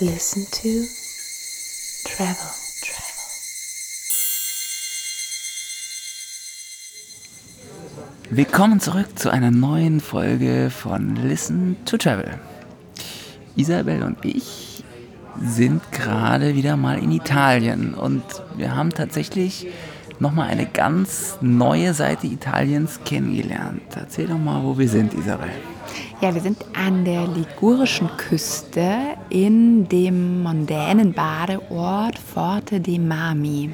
Listen 0.00 0.46
to 0.50 0.86
Travel. 2.08 2.34
Willkommen 8.30 8.80
zurück 8.80 9.18
zu 9.18 9.28
einer 9.28 9.50
neuen 9.50 10.00
Folge 10.00 10.70
von 10.70 11.16
Listen 11.16 11.76
to 11.84 11.98
Travel. 11.98 12.38
Isabel 13.56 14.02
und 14.02 14.24
ich 14.24 14.84
sind 15.38 15.82
gerade 15.92 16.54
wieder 16.54 16.78
mal 16.78 16.98
in 16.98 17.12
Italien 17.12 17.92
und 17.92 18.22
wir 18.56 18.74
haben 18.74 18.90
tatsächlich 18.94 19.66
nochmal 20.18 20.48
eine 20.48 20.64
ganz 20.64 21.36
neue 21.42 21.92
Seite 21.92 22.26
Italiens 22.26 23.00
kennengelernt. 23.04 23.82
Erzähl 23.94 24.28
doch 24.28 24.38
mal, 24.38 24.62
wo 24.62 24.78
wir 24.78 24.88
sind, 24.88 25.12
Isabel. 25.12 25.50
Ja, 26.20 26.34
wir 26.34 26.42
sind 26.42 26.62
an 26.74 27.06
der 27.06 27.26
ligurischen 27.26 28.06
Küste 28.18 29.16
in 29.30 29.88
dem 29.88 30.42
mondänen 30.42 31.14
Badeort 31.14 32.18
Forte 32.18 32.78
dei 32.78 32.98
Marmi. 32.98 33.70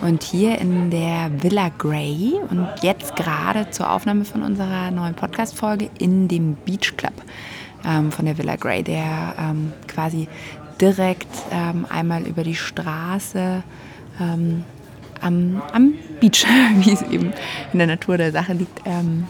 Und 0.00 0.22
hier 0.22 0.60
in 0.60 0.90
der 0.90 1.42
Villa 1.42 1.70
Grey 1.76 2.34
und 2.50 2.68
jetzt 2.82 3.16
gerade 3.16 3.68
zur 3.70 3.90
Aufnahme 3.90 4.24
von 4.24 4.44
unserer 4.44 4.92
neuen 4.92 5.14
Podcast-Folge 5.14 5.90
in 5.98 6.28
dem 6.28 6.54
Beach 6.54 6.96
Club 6.96 7.14
ähm, 7.84 8.12
von 8.12 8.26
der 8.26 8.38
Villa 8.38 8.54
Grey, 8.54 8.84
der 8.84 9.34
ähm, 9.36 9.72
quasi 9.88 10.28
direkt 10.80 11.26
ähm, 11.50 11.84
einmal 11.90 12.22
über 12.28 12.44
die 12.44 12.54
Straße 12.54 13.64
ähm, 14.20 14.62
am, 15.20 15.60
am 15.72 15.94
Beach, 16.20 16.46
wie 16.76 16.92
es 16.92 17.02
eben 17.02 17.32
in 17.72 17.78
der 17.80 17.88
Natur 17.88 18.18
der 18.18 18.30
Sache 18.30 18.52
liegt, 18.52 18.82
ähm, 18.84 19.26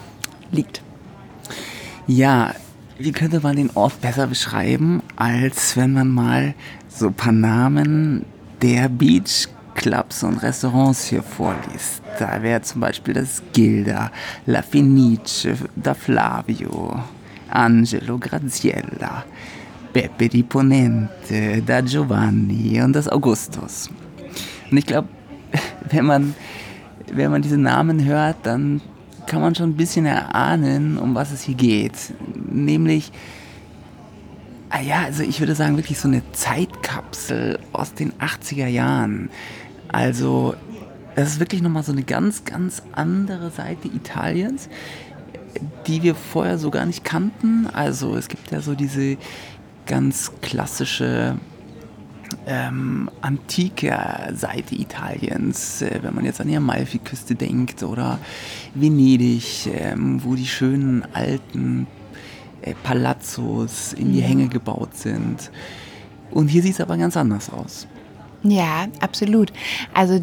liegt. 0.50 0.82
Ja, 2.06 2.54
wie 2.98 3.12
könnte 3.12 3.40
man 3.40 3.56
den 3.56 3.70
Ort 3.74 4.00
besser 4.00 4.26
beschreiben, 4.26 5.02
als 5.16 5.76
wenn 5.76 5.92
man 5.92 6.08
mal 6.08 6.54
so 6.88 7.08
ein 7.08 7.14
paar 7.14 7.32
Namen 7.32 8.24
der 8.60 8.88
Beach 8.88 9.48
Clubs 9.74 10.22
und 10.22 10.42
Restaurants 10.42 11.06
hier 11.06 11.22
vorliest. 11.22 12.02
Da 12.18 12.42
wäre 12.42 12.62
zum 12.62 12.80
Beispiel 12.80 13.14
das 13.14 13.42
Gilda, 13.52 14.10
La 14.46 14.62
Fenice, 14.62 15.48
da 15.76 15.94
Flavio, 15.94 17.02
Angelo, 17.50 18.18
Graziella, 18.18 19.24
Peppe 19.92 20.28
di 20.28 20.42
Ponente, 20.42 21.62
da 21.64 21.80
Giovanni 21.80 22.80
und 22.82 22.94
das 22.94 23.08
Augustus. 23.08 23.88
Und 24.70 24.76
ich 24.76 24.86
glaube, 24.86 25.08
wenn 25.90 26.06
man, 26.06 26.34
wenn 27.12 27.30
man 27.30 27.42
diese 27.42 27.58
Namen 27.58 28.04
hört, 28.04 28.36
dann 28.44 28.80
kann 29.26 29.40
man 29.40 29.54
schon 29.54 29.70
ein 29.70 29.76
bisschen 29.76 30.06
erahnen, 30.06 30.98
um 30.98 31.14
was 31.14 31.32
es 31.32 31.42
hier 31.42 31.54
geht. 31.54 32.12
Nämlich, 32.50 33.12
ah 34.70 34.80
ja, 34.80 35.02
also 35.02 35.22
ich 35.22 35.40
würde 35.40 35.54
sagen, 35.54 35.76
wirklich 35.76 35.98
so 35.98 36.08
eine 36.08 36.22
Zeitkapsel 36.32 37.58
aus 37.72 37.94
den 37.94 38.12
80er 38.14 38.66
Jahren. 38.66 39.30
Also, 39.88 40.54
das 41.14 41.28
ist 41.28 41.40
wirklich 41.40 41.62
nochmal 41.62 41.82
so 41.82 41.92
eine 41.92 42.02
ganz, 42.02 42.44
ganz 42.44 42.82
andere 42.92 43.50
Seite 43.50 43.88
Italiens, 43.88 44.68
die 45.86 46.02
wir 46.02 46.14
vorher 46.14 46.58
so 46.58 46.70
gar 46.70 46.86
nicht 46.86 47.04
kannten. 47.04 47.66
Also, 47.72 48.16
es 48.16 48.28
gibt 48.28 48.50
ja 48.50 48.60
so 48.60 48.74
diese 48.74 49.18
ganz 49.86 50.32
klassische 50.40 51.36
ähm, 52.46 53.10
antike 53.20 53.94
Seite 54.34 54.74
Italiens, 54.74 55.82
äh, 55.82 56.00
wenn 56.02 56.14
man 56.14 56.24
jetzt 56.24 56.40
an 56.40 56.48
die 56.48 56.56
Amalfiküste 56.56 57.34
denkt 57.34 57.82
oder 57.82 58.18
Venedig, 58.74 59.68
ähm, 59.72 60.22
wo 60.24 60.34
die 60.34 60.46
schönen 60.46 61.04
alten 61.12 61.86
äh, 62.62 62.74
Palazzos 62.82 63.92
in 63.92 64.12
die 64.12 64.20
mhm. 64.20 64.26
Hänge 64.26 64.48
gebaut 64.48 64.96
sind. 64.96 65.50
Und 66.30 66.48
hier 66.48 66.62
sieht 66.62 66.74
es 66.74 66.80
aber 66.80 66.96
ganz 66.96 67.16
anders 67.16 67.50
aus. 67.50 67.86
Ja, 68.42 68.86
absolut. 69.00 69.52
Also 69.94 70.20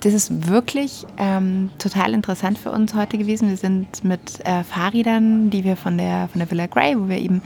das 0.00 0.14
ist 0.14 0.48
wirklich 0.48 1.04
ähm, 1.18 1.70
total 1.78 2.12
interessant 2.14 2.58
für 2.58 2.70
uns 2.70 2.94
heute 2.94 3.18
gewesen. 3.18 3.48
Wir 3.48 3.56
sind 3.56 4.04
mit 4.04 4.44
äh, 4.44 4.62
Fahrrädern, 4.62 5.50
die 5.50 5.64
wir 5.64 5.76
von 5.76 5.98
der, 5.98 6.28
von 6.28 6.38
der 6.38 6.50
Villa 6.50 6.66
Grey, 6.66 6.98
wo 6.98 7.08
wir 7.08 7.18
eben 7.18 7.42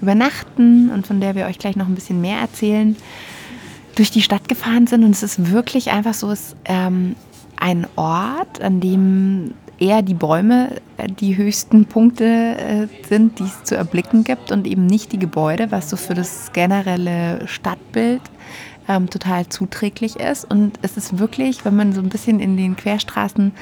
übernachten 0.00 0.90
und 0.90 1.06
von 1.06 1.20
der 1.20 1.34
wir 1.34 1.46
euch 1.46 1.58
gleich 1.58 1.76
noch 1.76 1.86
ein 1.86 1.94
bisschen 1.94 2.20
mehr 2.20 2.38
erzählen, 2.38 2.96
durch 3.94 4.10
die 4.10 4.22
Stadt 4.22 4.48
gefahren 4.48 4.86
sind. 4.86 5.04
Und 5.04 5.10
es 5.10 5.22
ist 5.22 5.50
wirklich 5.50 5.90
einfach 5.90 6.14
so, 6.14 6.30
es 6.30 6.40
ist 6.40 6.56
ähm, 6.64 7.16
ein 7.56 7.86
Ort, 7.96 8.60
an 8.60 8.80
dem 8.80 9.54
eher 9.78 10.02
die 10.02 10.14
Bäume 10.14 10.76
äh, 10.98 11.08
die 11.08 11.36
höchsten 11.36 11.86
Punkte 11.86 12.24
äh, 12.24 12.86
sind, 13.08 13.38
die 13.38 13.44
es 13.44 13.64
zu 13.64 13.76
erblicken 13.76 14.24
gibt 14.24 14.52
und 14.52 14.66
eben 14.66 14.86
nicht 14.86 15.12
die 15.12 15.18
Gebäude, 15.18 15.70
was 15.70 15.90
so 15.90 15.96
für 15.96 16.14
das 16.14 16.52
generelle 16.52 17.46
Stadtbild 17.46 18.22
ähm, 18.88 19.08
total 19.08 19.48
zuträglich 19.48 20.16
ist. 20.16 20.44
Und 20.44 20.78
es 20.82 20.96
ist 20.96 21.18
wirklich, 21.18 21.64
wenn 21.64 21.76
man 21.76 21.92
so 21.92 22.00
ein 22.00 22.10
bisschen 22.10 22.40
in 22.40 22.56
den 22.56 22.76
Querstraßen 22.76 23.52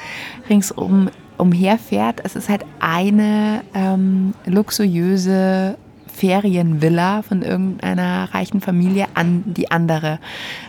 ringsum 0.49 1.09
umherfährt, 1.37 2.21
es 2.23 2.35
ist 2.35 2.49
halt 2.49 2.65
eine 2.79 3.61
ähm, 3.73 4.33
luxuriöse 4.45 5.77
Ferienvilla 6.19 7.21
von 7.21 7.43
irgendeiner 7.43 8.33
reichen 8.33 8.59
Familie 8.59 9.07
an 9.13 9.43
die 9.45 9.71
andere 9.71 10.19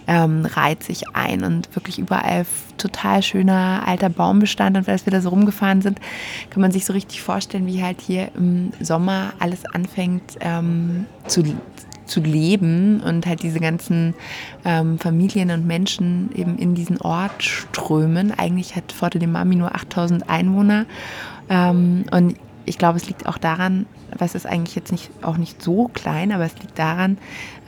ähm, 0.07 0.47
reiht 0.47 0.85
sich 0.85 1.09
ein 1.15 1.43
und 1.43 1.75
wirklich 1.75 1.99
überall 1.99 2.47
total 2.79 3.21
schöner 3.21 3.83
alter 3.85 4.11
Baumbestand. 4.11 4.77
Und 4.77 4.89
als 4.89 5.07
wir 5.07 5.11
da 5.11 5.21
so 5.21 5.31
rumgefahren 5.31 5.83
sind, 5.83 5.99
kann 6.51 6.61
man 6.61 6.71
sich 6.71 6.85
so 6.85 6.93
richtig 6.93 7.21
vorstellen, 7.23 7.67
wie 7.67 7.83
halt 7.83 8.01
hier 8.01 8.31
im 8.37 8.71
Sommer 8.81 9.33
alles 9.41 9.65
anfängt 9.67 10.39
ähm, 10.41 11.07
zu, 11.27 11.43
zu 12.07 12.21
leben 12.21 13.01
und 13.01 13.27
halt 13.27 13.43
diese 13.43 13.59
ganzen 13.59 14.15
ähm, 14.65 15.01
Familien 15.01 15.51
und 15.51 15.67
Menschen 15.67 16.31
eben 16.37 16.59
in 16.59 16.77
diesen 16.77 17.01
Ort 17.01 17.43
strömen. 17.43 18.31
Eigentlich 18.39 18.77
hat 18.77 18.93
Forte 18.93 19.19
de 19.19 19.27
Mami 19.27 19.57
nur 19.57 19.75
8000 19.75 20.31
Einwohner 20.31 20.87
ähm, 21.49 22.05
und 22.13 22.37
ich 22.67 22.79
glaube, 22.79 22.99
es 22.99 23.09
liegt 23.09 23.27
auch 23.27 23.39
daran, 23.39 23.87
was 24.19 24.35
ist 24.35 24.47
eigentlich 24.47 24.77
jetzt 24.77 24.93
nicht, 24.93 25.11
auch 25.23 25.37
nicht 25.37 25.63
so 25.63 25.89
klein, 25.93 26.33
aber 26.33 26.45
es 26.45 26.55
liegt 26.61 26.79
daran, 26.79 27.19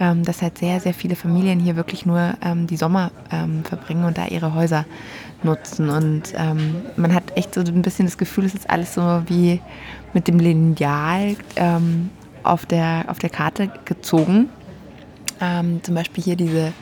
ähm, 0.00 0.25
dass 0.25 0.42
halt 0.42 0.58
sehr, 0.58 0.80
sehr 0.80 0.94
viele 0.94 1.16
Familien 1.16 1.60
hier 1.60 1.76
wirklich 1.76 2.06
nur 2.06 2.34
ähm, 2.44 2.66
die 2.66 2.76
Sommer 2.76 3.10
ähm, 3.30 3.64
verbringen 3.64 4.04
und 4.04 4.19
da 4.19 4.26
ihre 4.26 4.54
Häuser 4.54 4.84
nutzen. 5.42 5.88
Und 5.88 6.34
ähm, 6.36 6.82
man 6.97 7.14
hat 7.14 7.36
echt 7.36 7.54
so 7.54 7.60
ein 7.60 7.82
bisschen 7.82 8.06
das 8.06 8.19
Gefühl, 8.19 8.44
es 8.44 8.54
ist 8.54 8.70
alles 8.70 8.94
so 8.94 9.22
wie 9.26 9.60
mit 10.12 10.28
dem 10.28 10.38
Lineal 10.38 11.36
ähm, 11.56 12.10
auf 12.42 12.66
der, 12.66 13.04
auf 13.09 13.19
der 13.19 13.30
Karte 13.30 13.70
gezogen. 13.84 14.48
Zum 15.82 15.97
Beispiel 15.97 16.22
hier 16.22 16.36
diese 16.36 16.72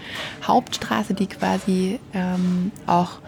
Hauptstraße, 0.47 1.15
die 1.15 1.29
quasi 1.29 1.99
auch 2.87 3.21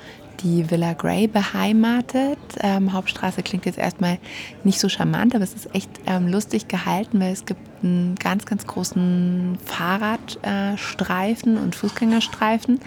die 0.43 0.71
Villa 0.71 0.93
Grey 0.95 1.27
beheimatet. 1.27 2.39
Ähm, 2.61 2.93
Hauptstraße 2.93 3.43
klingt 3.43 3.67
jetzt 3.67 3.79
erstmal 3.79 4.19
nicht 4.65 4.79
so 4.81 4.89
charmant, 4.89 5.35
aber 5.35 5.45
es 5.45 5.55
ist 5.55 5.75
echt 5.75 5.91
ähm, 6.07 6.29
lustig 6.29 6.69
gehalten, 6.69 7.21
weil 7.21 7.33
es 7.33 7.45
gibt 7.45 7.61
einen 7.83 8.15
ganz, 8.17 8.47
ganz 8.47 8.67
großen 8.67 9.59
Fahrradstreifen 9.65 11.57
äh, 11.57 11.61
und 11.61 11.75
Fußgängerstreifen 11.75 12.81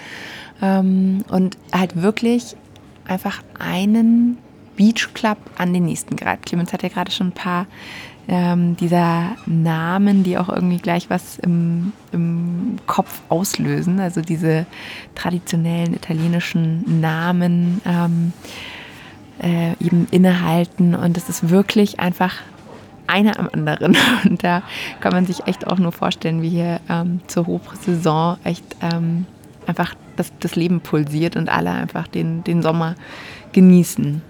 ähm, 0.61 1.23
und 1.29 1.57
halt 1.71 2.01
wirklich 2.01 2.55
einfach 3.07 3.41
einen 3.59 4.37
Beach 4.75 5.13
Club 5.13 5.37
an 5.57 5.73
den 5.73 5.85
nächsten 5.85 6.15
gerade. 6.15 6.41
Clemens 6.41 6.73
hat 6.73 6.83
ja 6.83 6.89
gerade 6.89 7.11
schon 7.11 7.27
ein 7.27 7.33
paar 7.33 7.67
ähm, 8.27 8.75
dieser 8.77 9.35
Namen, 9.45 10.23
die 10.23 10.37
auch 10.37 10.49
irgendwie 10.49 10.77
gleich 10.77 11.09
was 11.09 11.37
im, 11.39 11.93
im 12.11 12.77
Kopf 12.87 13.21
auslösen, 13.29 13.99
also 13.99 14.21
diese 14.21 14.65
traditionellen 15.13 15.93
italienischen 15.93 17.01
Namen 17.01 17.81
ähm, 17.85 18.33
äh, 19.41 19.73
eben 19.83 20.07
innehalten 20.11 20.95
und 20.95 21.17
es 21.17 21.29
ist 21.29 21.49
wirklich 21.49 21.99
einfach 21.99 22.35
einer 23.07 23.39
am 23.39 23.49
anderen 23.51 23.95
und 24.25 24.43
da 24.43 24.63
kann 24.99 25.13
man 25.13 25.25
sich 25.25 25.45
echt 25.47 25.67
auch 25.67 25.77
nur 25.77 25.91
vorstellen, 25.91 26.41
wie 26.41 26.49
hier 26.49 26.79
ähm, 26.89 27.21
zur 27.27 27.45
Hochsaison 27.45 28.37
echt 28.43 28.63
ähm, 28.81 29.25
einfach 29.67 29.95
das, 30.15 30.31
das 30.39 30.55
Leben 30.55 30.81
pulsiert 30.81 31.35
und 31.35 31.49
alle 31.49 31.71
einfach 31.71 32.07
den, 32.07 32.43
den 32.43 32.61
Sommer 32.61 32.95
genießen. 33.51 34.21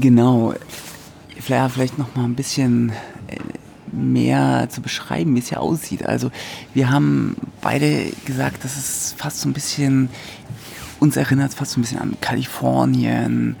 Genau 0.00 0.54
vielleicht, 1.40 1.74
vielleicht 1.74 1.98
noch 1.98 2.14
mal 2.16 2.24
ein 2.24 2.34
bisschen 2.34 2.90
äh, 3.28 3.36
mehr 3.92 4.68
zu 4.68 4.80
beschreiben, 4.80 5.34
wie 5.34 5.40
es 5.40 5.48
hier 5.48 5.60
aussieht. 5.60 6.06
Also 6.06 6.30
wir 6.74 6.90
haben 6.90 7.36
beide 7.60 8.10
gesagt, 8.24 8.64
dass 8.64 8.76
es 8.76 9.14
fast 9.16 9.40
so 9.40 9.48
ein 9.48 9.52
bisschen, 9.52 10.08
uns 11.00 11.16
erinnert 11.16 11.54
fast 11.54 11.72
so 11.72 11.80
ein 11.80 11.82
bisschen 11.82 11.98
an 12.00 12.16
Kalifornien, 12.20 13.56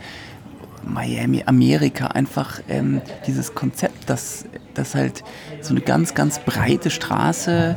Miami, 0.84 1.42
Amerika, 1.44 2.08
einfach 2.08 2.60
ähm, 2.68 3.00
dieses 3.26 3.54
Konzept, 3.54 4.08
dass 4.08 4.44
das 4.74 4.94
halt 4.94 5.22
so 5.60 5.70
eine 5.70 5.80
ganz, 5.80 6.14
ganz 6.14 6.38
breite 6.38 6.90
Straße 6.90 7.76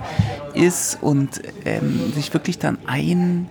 ist 0.54 0.98
und 1.02 1.42
ähm, 1.66 2.14
sich 2.14 2.34
wirklich 2.34 2.60
dann 2.60 2.78
ein 2.86 3.50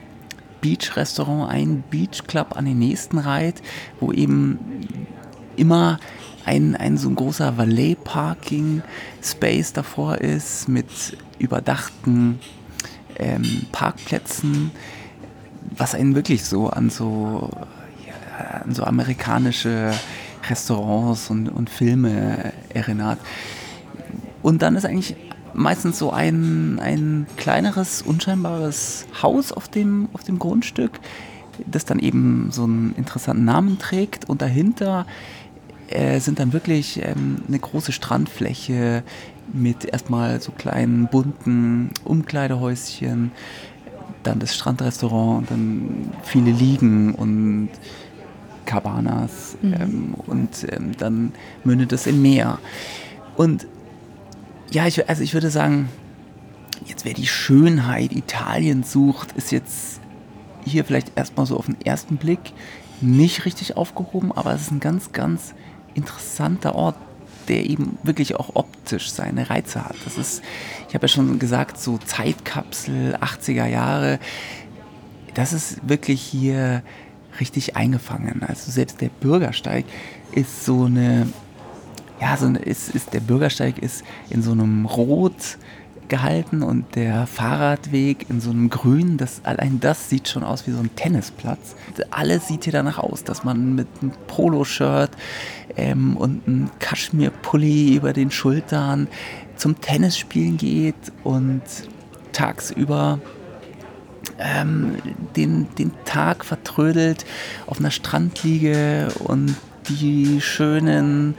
Beach-Restaurant, 0.60 1.50
ein 1.50 1.82
Beach-Club 1.90 2.56
an 2.56 2.64
den 2.64 2.78
nächsten 2.78 3.18
reiht, 3.18 3.62
wo 3.98 4.12
eben 4.12 4.58
immer 5.56 5.98
ein, 6.50 6.74
ein 6.74 6.96
so 6.96 7.08
ein 7.08 7.14
großer 7.14 7.56
Valet-Parking-Space 7.56 9.72
davor 9.72 10.18
ist 10.18 10.68
mit 10.68 11.16
überdachten 11.38 12.40
ähm, 13.16 13.66
Parkplätzen, 13.70 14.72
was 15.76 15.94
einen 15.94 16.16
wirklich 16.16 16.44
so 16.44 16.68
an 16.68 16.90
so, 16.90 17.50
ja, 18.04 18.14
an 18.62 18.74
so 18.74 18.82
amerikanische 18.82 19.92
Restaurants 20.48 21.30
und, 21.30 21.50
und 21.50 21.70
Filme 21.70 22.52
erinnert. 22.70 23.20
Und 24.42 24.62
dann 24.62 24.74
ist 24.74 24.86
eigentlich 24.86 25.14
meistens 25.54 26.00
so 26.00 26.10
ein, 26.10 26.80
ein 26.80 27.28
kleineres, 27.36 28.02
unscheinbares 28.02 29.06
Haus 29.22 29.52
auf 29.52 29.68
dem, 29.68 30.08
auf 30.14 30.24
dem 30.24 30.40
Grundstück, 30.40 30.98
das 31.64 31.84
dann 31.84 32.00
eben 32.00 32.48
so 32.50 32.64
einen 32.64 32.92
interessanten 32.96 33.44
Namen 33.44 33.78
trägt. 33.78 34.28
Und 34.28 34.42
dahinter 34.42 35.06
äh, 35.90 36.20
sind 36.20 36.38
dann 36.38 36.52
wirklich 36.52 37.00
ähm, 37.02 37.42
eine 37.46 37.58
große 37.58 37.92
Strandfläche 37.92 39.02
mit 39.52 39.84
erstmal 39.84 40.40
so 40.40 40.52
kleinen 40.52 41.08
bunten 41.08 41.90
Umkleidehäuschen, 42.04 43.32
dann 44.22 44.38
das 44.38 44.54
Strandrestaurant 44.54 45.40
und 45.40 45.50
dann 45.50 46.12
viele 46.22 46.52
Liegen 46.52 47.14
und 47.14 47.70
Cabanas 48.66 49.56
mhm. 49.62 49.74
ähm, 49.74 50.14
und 50.26 50.66
ähm, 50.70 50.92
dann 50.96 51.32
mündet 51.64 51.92
es 51.92 52.06
im 52.06 52.22
Meer. 52.22 52.58
Und 53.36 53.66
ja, 54.70 54.86
ich, 54.86 55.08
also 55.08 55.22
ich 55.22 55.34
würde 55.34 55.50
sagen, 55.50 55.88
jetzt 56.86 57.04
wer 57.04 57.14
die 57.14 57.26
Schönheit 57.26 58.12
Italiens 58.12 58.92
sucht, 58.92 59.32
ist 59.32 59.50
jetzt 59.50 60.00
hier 60.64 60.84
vielleicht 60.84 61.16
erstmal 61.16 61.46
so 61.46 61.56
auf 61.56 61.66
den 61.66 61.80
ersten 61.80 62.16
Blick 62.16 62.52
nicht 63.00 63.44
richtig 63.44 63.76
aufgehoben, 63.76 64.30
aber 64.30 64.54
es 64.54 64.62
ist 64.62 64.70
ein 64.70 64.80
ganz, 64.80 65.12
ganz 65.12 65.54
interessanter 65.94 66.74
Ort, 66.74 66.96
der 67.48 67.68
eben 67.68 67.98
wirklich 68.02 68.36
auch 68.36 68.50
optisch 68.54 69.10
seine 69.10 69.50
Reize 69.50 69.84
hat. 69.84 69.96
Das 70.04 70.16
ist, 70.18 70.42
ich 70.88 70.94
habe 70.94 71.04
ja 71.04 71.08
schon 71.08 71.38
gesagt, 71.38 71.80
so 71.80 71.98
Zeitkapsel 71.98 73.16
80er 73.16 73.66
Jahre. 73.66 74.18
Das 75.34 75.52
ist 75.52 75.88
wirklich 75.88 76.20
hier 76.20 76.82
richtig 77.40 77.76
eingefangen. 77.76 78.42
Also 78.46 78.70
selbst 78.70 79.00
der 79.00 79.08
Bürgersteig 79.08 79.84
ist 80.32 80.64
so 80.64 80.84
eine, 80.84 81.26
ja, 82.20 82.36
so 82.36 82.46
eine, 82.46 82.58
ist, 82.58 82.90
ist 82.94 83.14
der 83.14 83.20
Bürgersteig 83.20 83.78
ist 83.78 84.04
in 84.28 84.42
so 84.42 84.52
einem 84.52 84.86
Rot 84.86 85.58
gehalten 86.10 86.62
und 86.62 86.94
der 86.94 87.26
Fahrradweg 87.26 88.28
in 88.28 88.40
so 88.40 88.50
einem 88.50 88.68
Grün, 88.68 89.16
das, 89.16 89.40
allein 89.44 89.80
das 89.80 90.10
sieht 90.10 90.28
schon 90.28 90.44
aus 90.44 90.66
wie 90.66 90.72
so 90.72 90.78
ein 90.80 90.94
Tennisplatz. 90.94 91.74
Alles 92.10 92.48
sieht 92.48 92.64
hier 92.64 92.74
danach 92.74 92.98
aus, 92.98 93.24
dass 93.24 93.44
man 93.44 93.74
mit 93.74 93.88
einem 94.02 94.12
Poloshirt 94.26 95.12
ähm, 95.76 96.16
und 96.16 96.46
einem 96.46 96.70
Kaschmirpulli 96.78 97.94
über 97.94 98.12
den 98.12 98.30
Schultern 98.30 99.08
zum 99.56 99.80
Tennisspielen 99.80 100.58
geht 100.58 100.96
und 101.24 101.62
tagsüber 102.32 103.20
ähm, 104.38 104.96
den, 105.36 105.68
den 105.78 105.92
Tag 106.04 106.44
vertrödelt 106.44 107.24
auf 107.66 107.78
einer 107.78 107.90
Strandliege 107.90 109.08
und 109.20 109.54
die 109.88 110.40
schönen 110.40 111.34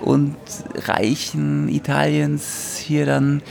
und 0.00 0.36
reichen 0.86 1.68
Italiens 1.68 2.76
hier 2.76 3.06
dann 3.06 3.42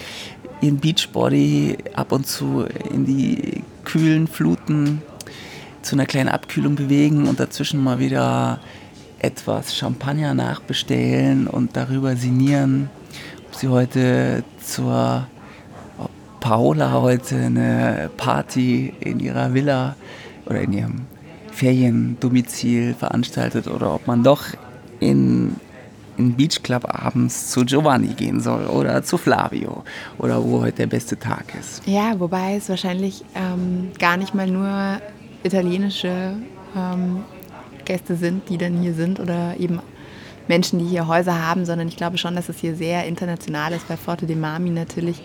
ihren 0.64 0.80
Beachbody 0.80 1.78
ab 1.94 2.12
und 2.12 2.26
zu 2.26 2.66
in 2.90 3.06
die 3.06 3.64
kühlen 3.84 4.28
Fluten 4.28 5.02
zu 5.82 5.96
einer 5.96 6.06
kleinen 6.06 6.30
Abkühlung 6.30 6.76
bewegen 6.76 7.28
und 7.28 7.40
dazwischen 7.40 7.84
mal 7.84 8.00
wieder 8.00 8.60
etwas 9.20 9.76
Champagner 9.76 10.34
nachbestellen 10.34 11.48
und 11.48 11.76
darüber 11.76 12.16
sinnieren, 12.16 12.90
ob 13.48 13.56
sie 13.56 13.68
heute 13.68 14.44
zur 14.62 15.28
Paola 16.40 16.94
heute 16.94 17.36
eine 17.36 18.10
Party 18.16 18.94
in 19.00 19.20
ihrer 19.20 19.54
Villa 19.54 19.96
oder 20.46 20.62
in 20.62 20.74
ihrem 20.74 21.02
Feriendomizil 21.52 22.94
veranstaltet 22.94 23.68
oder 23.68 23.94
ob 23.94 24.08
man 24.08 24.24
doch 24.24 24.44
in 25.00 25.56
in 26.18 26.36
Beach 26.36 26.62
Club 26.64 26.86
abends 26.88 27.52
zu 27.52 27.66
Giovanni 27.66 28.14
gehen 28.14 28.40
soll 28.40 28.66
oder 28.66 29.04
zu 29.04 29.18
Flavio 29.18 29.84
oder 30.18 30.44
wo 30.44 30.62
heute 30.62 30.78
der 30.78 30.88
beste 30.88 31.18
Tag 31.18 31.46
ist. 31.60 31.82
Ja, 31.86 32.20
wobei 32.20 32.56
es 32.56 32.70
wahrscheinlich 32.70 33.24
ähm, 33.36 33.92
gar 34.00 34.18
nicht 34.18 34.34
mal 34.34 34.48
nur 34.48 35.02
italienische 35.44 36.36
ähm, 36.76 37.24
Gäste 37.86 38.16
sind, 38.16 38.50
die 38.50 38.58
dann 38.58 38.78
hier 38.82 38.94
sind 38.94 39.20
oder 39.20 39.56
eben 39.60 39.80
Menschen, 40.48 40.80
die 40.80 40.86
hier 40.86 41.08
Häuser 41.08 41.46
haben, 41.46 41.66
sondern 41.66 41.88
ich 41.88 41.98
glaube 41.98 42.18
schon, 42.18 42.36
dass 42.36 42.50
es 42.50 42.60
hier 42.60 42.76
sehr 42.76 43.06
international 43.06 43.74
ist, 43.74 43.90
weil 43.90 43.98
Forte 43.98 44.26
de 44.26 44.36
Mami 44.36 44.70
natürlich 44.70 45.22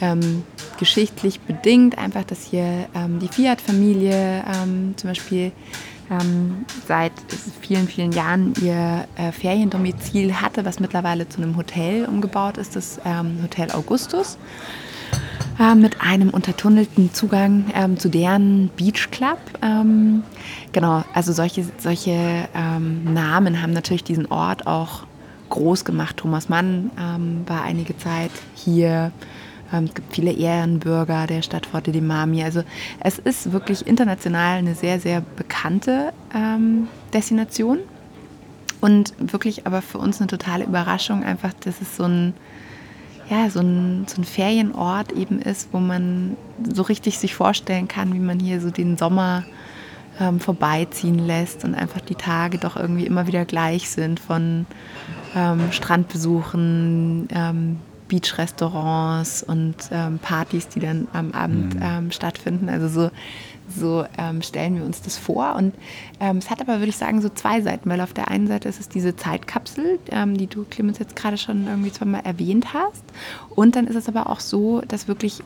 ähm, 0.00 0.42
geschichtlich 0.78 1.40
bedingt, 1.40 1.98
einfach, 1.98 2.24
dass 2.24 2.44
hier 2.44 2.88
ähm, 2.94 3.18
die 3.18 3.28
Fiat-Familie 3.28 4.44
ähm, 4.46 4.94
zum 4.96 5.10
Beispiel 5.10 5.52
ähm, 6.10 6.64
seit 6.86 7.12
vielen, 7.60 7.88
vielen 7.88 8.12
Jahren 8.12 8.54
ihr 8.62 9.06
äh, 9.16 9.32
Feriendomizil 9.32 10.40
hatte, 10.40 10.64
was 10.64 10.80
mittlerweile 10.80 11.28
zu 11.28 11.42
einem 11.42 11.56
Hotel 11.56 12.06
umgebaut 12.06 12.58
ist, 12.58 12.76
das 12.76 13.00
ähm, 13.04 13.38
Hotel 13.42 13.70
Augustus, 13.72 14.38
äh, 15.58 15.74
mit 15.74 16.00
einem 16.00 16.30
untertunnelten 16.30 17.12
Zugang 17.12 17.66
ähm, 17.74 17.98
zu 17.98 18.08
deren 18.08 18.68
Beach 18.76 19.10
Club. 19.10 19.38
Ähm, 19.62 20.22
genau, 20.72 21.04
also 21.12 21.32
solche, 21.32 21.64
solche 21.78 22.48
ähm, 22.54 23.12
Namen 23.12 23.62
haben 23.62 23.72
natürlich 23.72 24.04
diesen 24.04 24.26
Ort 24.26 24.66
auch 24.66 25.04
groß 25.48 25.84
gemacht. 25.84 26.18
Thomas 26.18 26.48
Mann 26.48 26.90
ähm, 26.98 27.42
war 27.46 27.62
einige 27.62 27.96
Zeit 27.96 28.32
hier. 28.54 29.12
Ähm, 29.72 29.84
es 29.84 29.94
gibt 29.94 30.14
viele 30.14 30.32
Ehrenbürger 30.32 31.26
der 31.26 31.42
Stadt 31.42 31.66
Forte 31.66 31.92
di 31.92 32.00
Mami. 32.00 32.42
Also 32.42 32.62
es 33.00 33.18
ist 33.18 33.52
wirklich 33.52 33.86
international 33.86 34.58
eine 34.58 34.74
sehr, 34.74 35.00
sehr 35.00 35.20
bekannte 35.20 36.12
ähm, 36.34 36.88
Destination. 37.12 37.78
Und 38.80 39.14
wirklich 39.18 39.66
aber 39.66 39.82
für 39.82 39.98
uns 39.98 40.20
eine 40.20 40.28
totale 40.28 40.64
Überraschung, 40.64 41.24
einfach, 41.24 41.52
dass 41.54 41.80
es 41.80 41.96
so 41.96 42.04
ein, 42.04 42.34
ja, 43.28 43.48
so 43.50 43.60
ein, 43.60 44.06
so 44.06 44.20
ein 44.20 44.24
Ferienort 44.24 45.12
eben 45.12 45.40
ist, 45.40 45.68
wo 45.72 45.80
man 45.80 46.36
so 46.72 46.82
richtig 46.82 47.18
sich 47.18 47.34
vorstellen 47.34 47.88
kann, 47.88 48.12
wie 48.12 48.18
man 48.18 48.38
hier 48.38 48.60
so 48.60 48.70
den 48.70 48.98
Sommer 48.98 49.44
ähm, 50.20 50.40
vorbeiziehen 50.40 51.18
lässt 51.18 51.64
und 51.64 51.74
einfach 51.74 52.00
die 52.00 52.14
Tage 52.14 52.58
doch 52.58 52.76
irgendwie 52.76 53.06
immer 53.06 53.26
wieder 53.26 53.44
gleich 53.44 53.88
sind 53.88 54.20
von 54.20 54.66
ähm, 55.34 55.72
Strandbesuchen, 55.72 57.28
ähm, 57.32 57.80
Beach-Restaurants 58.08 59.42
und 59.42 59.76
ähm, 59.90 60.18
Partys, 60.18 60.68
die 60.68 60.80
dann 60.80 61.08
am 61.12 61.32
Abend 61.32 61.74
mhm. 61.74 61.82
ähm, 61.82 62.10
stattfinden. 62.12 62.68
Also 62.68 62.88
so, 62.88 63.10
so 63.68 64.04
ähm, 64.18 64.42
stellen 64.42 64.76
wir 64.76 64.84
uns 64.84 65.02
das 65.02 65.18
vor. 65.18 65.54
Und 65.56 65.74
ähm, 66.20 66.38
es 66.38 66.50
hat 66.50 66.60
aber, 66.60 66.78
würde 66.78 66.88
ich 66.88 66.96
sagen, 66.96 67.20
so 67.20 67.28
zwei 67.28 67.60
Seiten, 67.60 67.88
weil 67.90 68.00
auf 68.00 68.12
der 68.12 68.28
einen 68.28 68.46
Seite 68.46 68.68
ist 68.68 68.80
es 68.80 68.88
diese 68.88 69.16
Zeitkapsel, 69.16 69.98
ähm, 70.10 70.36
die 70.36 70.46
du, 70.46 70.64
Clemens, 70.64 70.98
jetzt 70.98 71.16
gerade 71.16 71.38
schon 71.38 71.66
irgendwie 71.66 71.92
zweimal 71.92 72.22
erwähnt 72.24 72.72
hast. 72.74 73.02
Und 73.54 73.76
dann 73.76 73.86
ist 73.86 73.96
es 73.96 74.08
aber 74.08 74.30
auch 74.30 74.40
so, 74.40 74.82
dass 74.86 75.08
wirklich 75.08 75.42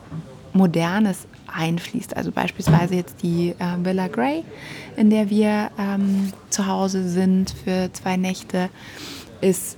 Modernes 0.53 1.27
einfließt. 1.53 2.15
Also 2.15 2.31
beispielsweise 2.31 2.95
jetzt 2.95 3.23
die 3.23 3.55
äh, 3.59 3.83
Villa 3.83 4.07
Grey, 4.07 4.43
in 4.95 5.09
der 5.09 5.29
wir 5.29 5.71
ähm, 5.77 6.31
zu 6.49 6.67
Hause 6.67 7.07
sind 7.07 7.53
für 7.63 7.89
zwei 7.93 8.17
Nächte, 8.17 8.69
ist 9.41 9.77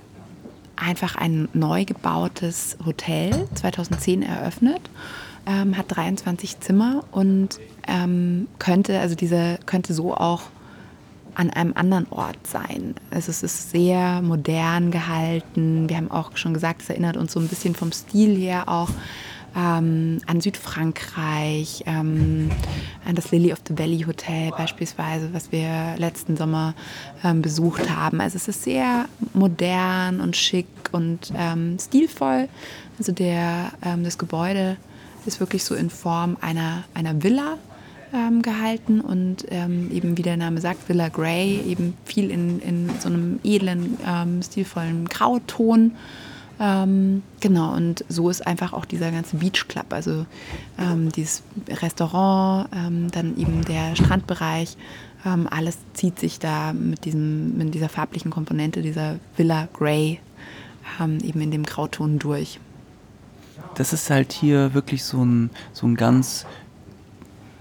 einfach 0.76 1.16
ein 1.16 1.50
neu 1.54 1.86
gebautes 1.86 2.78
Hotel, 2.86 3.48
2010 3.56 4.24
eröffnet, 4.24 4.82
ähm, 5.46 5.78
hat 5.78 5.86
23 5.90 6.60
Zimmer 6.60 7.04
und 7.12 7.60
ähm, 7.88 8.48
könnte, 8.60 9.00
also 9.00 9.16
diese 9.16 9.60
könnte 9.66 9.94
so 9.94 10.14
auch 10.14 10.44
an 11.36 11.50
einem 11.50 11.74
anderen 11.76 12.08
Ort 12.12 12.46
sein. 12.46 12.96
Also 13.12 13.32
es 13.32 13.44
ist 13.44 13.72
sehr 13.72 14.22
modern 14.22 14.92
gehalten. 14.92 15.90
Wir 15.90 15.98
haben 15.98 16.12
auch 16.12 16.38
schon 16.38 16.54
gesagt, 16.54 16.84
es 16.84 16.90
erinnert 16.90 17.18
uns 17.18 17.34
so 17.34 17.40
ein 17.40 17.48
bisschen 17.48 17.76
vom 17.76 17.92
Stil 17.92 18.36
her 18.38 18.70
auch 18.70 18.90
ähm, 19.56 20.20
an 20.26 20.42
Südfrankreich, 20.42 21.84
ähm, 21.86 22.50
an 23.06 23.16
das 23.16 23.32
Lily 23.32 23.54
of 23.54 23.60
the 23.68 23.78
Valley 23.78 24.02
Hotel 24.02 24.52
beispielsweise, 24.52 25.34
was 25.34 25.52
wir 25.52 25.96
letzten 25.98 26.38
Sommer 26.38 26.74
ähm, 27.24 27.42
besucht 27.42 27.90
haben. 27.90 28.20
Also 28.20 28.38
es 28.38 28.48
ist 28.48 28.64
sehr 28.64 29.06
modern 29.34 30.22
und 30.22 30.36
schick 30.36 30.68
und 30.92 31.32
ähm, 31.38 31.78
stilvoll. 31.80 32.50
Also 32.98 33.12
der, 33.12 33.72
ähm, 33.84 34.04
das 34.04 34.18
Gebäude 34.18 34.78
ist 35.26 35.40
wirklich 35.40 35.64
so 35.64 35.76
in 35.76 35.90
Form 35.90 36.38
einer, 36.42 36.84
einer 36.94 37.24
Villa 37.24 37.58
ähm, 38.14 38.42
gehalten 38.42 39.02
und 39.02 39.46
eben 39.52 40.18
wie 40.18 40.22
der 40.22 40.38
Name 40.38 40.60
sagt, 40.60 40.90
Villa 40.90 41.10
Grey, 41.10 41.62
eben 41.66 41.96
viel 42.06 42.30
in, 42.30 42.60
in 42.60 42.90
so 43.00 43.08
einem 43.08 43.40
edlen, 43.44 43.98
stilvollen 44.44 45.08
Grauton. 45.08 45.94
Ähm, 46.60 47.24
genau, 47.40 47.74
und 47.74 48.06
so 48.10 48.30
ist 48.30 48.46
einfach 48.46 48.74
auch 48.74 48.86
dieser 48.86 49.12
ganze 49.12 49.38
Beach 49.38 49.68
Club, 49.68 49.88
also 49.92 50.26
ähm, 50.78 51.12
dieses 51.12 51.44
Restaurant, 51.68 52.70
ähm, 52.76 53.10
dann 53.12 53.38
eben 53.38 53.66
der 53.66 53.96
Strandbereich 53.96 54.78
Ähm, 55.26 55.48
alles 55.50 55.78
zieht 55.94 56.20
sich 56.20 56.40
da 56.40 56.74
mit, 56.74 57.06
diesem, 57.06 57.58
mit 57.58 57.74
dieser 57.74 57.88
farblichen 57.88 58.30
Komponente, 58.30 58.82
dieser 58.82 59.20
Villa 59.38 59.70
Grey, 59.74 60.20
ähm, 61.00 61.20
eben 61.24 61.40
in 61.40 61.52
dem 61.52 61.64
Grauton 61.64 62.20
durch. 62.20 62.60
Das 63.76 63.94
ist 63.94 64.10
halt 64.10 64.34
hier 64.34 64.74
wirklich 64.74 65.04
so 65.04 65.24
ein, 65.24 65.50
so 65.72 65.88
ein 65.88 65.96
ganz 65.96 66.46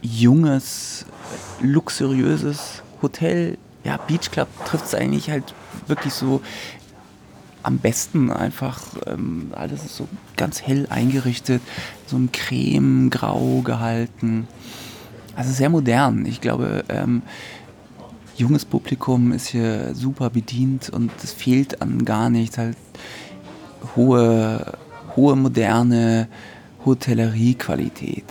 junges, 0.03 1.07
luxuriöses 1.61 2.83
Hotel. 3.01 3.59
Ja, 3.85 3.97
Beach 3.97 4.31
Club 4.33 4.49
trifft 4.65 4.87
es 4.87 4.95
eigentlich 4.95 5.31
halt 5.31 5.55
wirklich 5.87 6.15
so 6.15 6.41
am 7.63 7.79
besten 7.79 8.31
einfach. 8.31 8.81
Ähm, 9.07 9.53
alles 9.53 9.85
ist 9.85 9.97
so 9.97 10.09
ganz 10.37 10.63
hell 10.63 10.87
eingerichtet, 10.91 11.63
so 12.07 12.17
ein 12.17 12.31
Creme-Grau 12.33 13.63
gehalten. 13.63 14.47
Also 15.37 15.53
sehr 15.53 15.71
modern. 15.71 16.27
Ich 16.27 16.41
glaube, 16.41 16.85
ähm, 16.89 17.23
junges 18.37 18.65
Publikum 18.65 19.33
ist 19.33 19.49
hier 19.49 19.95
super 19.95 20.31
bedient 20.31 20.91
und 20.91 21.11
es 21.23 21.33
fehlt 21.33 21.81
an 21.83 22.05
gar 22.05 22.31
nichts. 22.31 22.59
Halt 22.59 22.77
hohe, 23.97 24.79
hohe 25.17 25.37
moderne 25.37 26.29
Hotelleriequalität, 26.85 28.25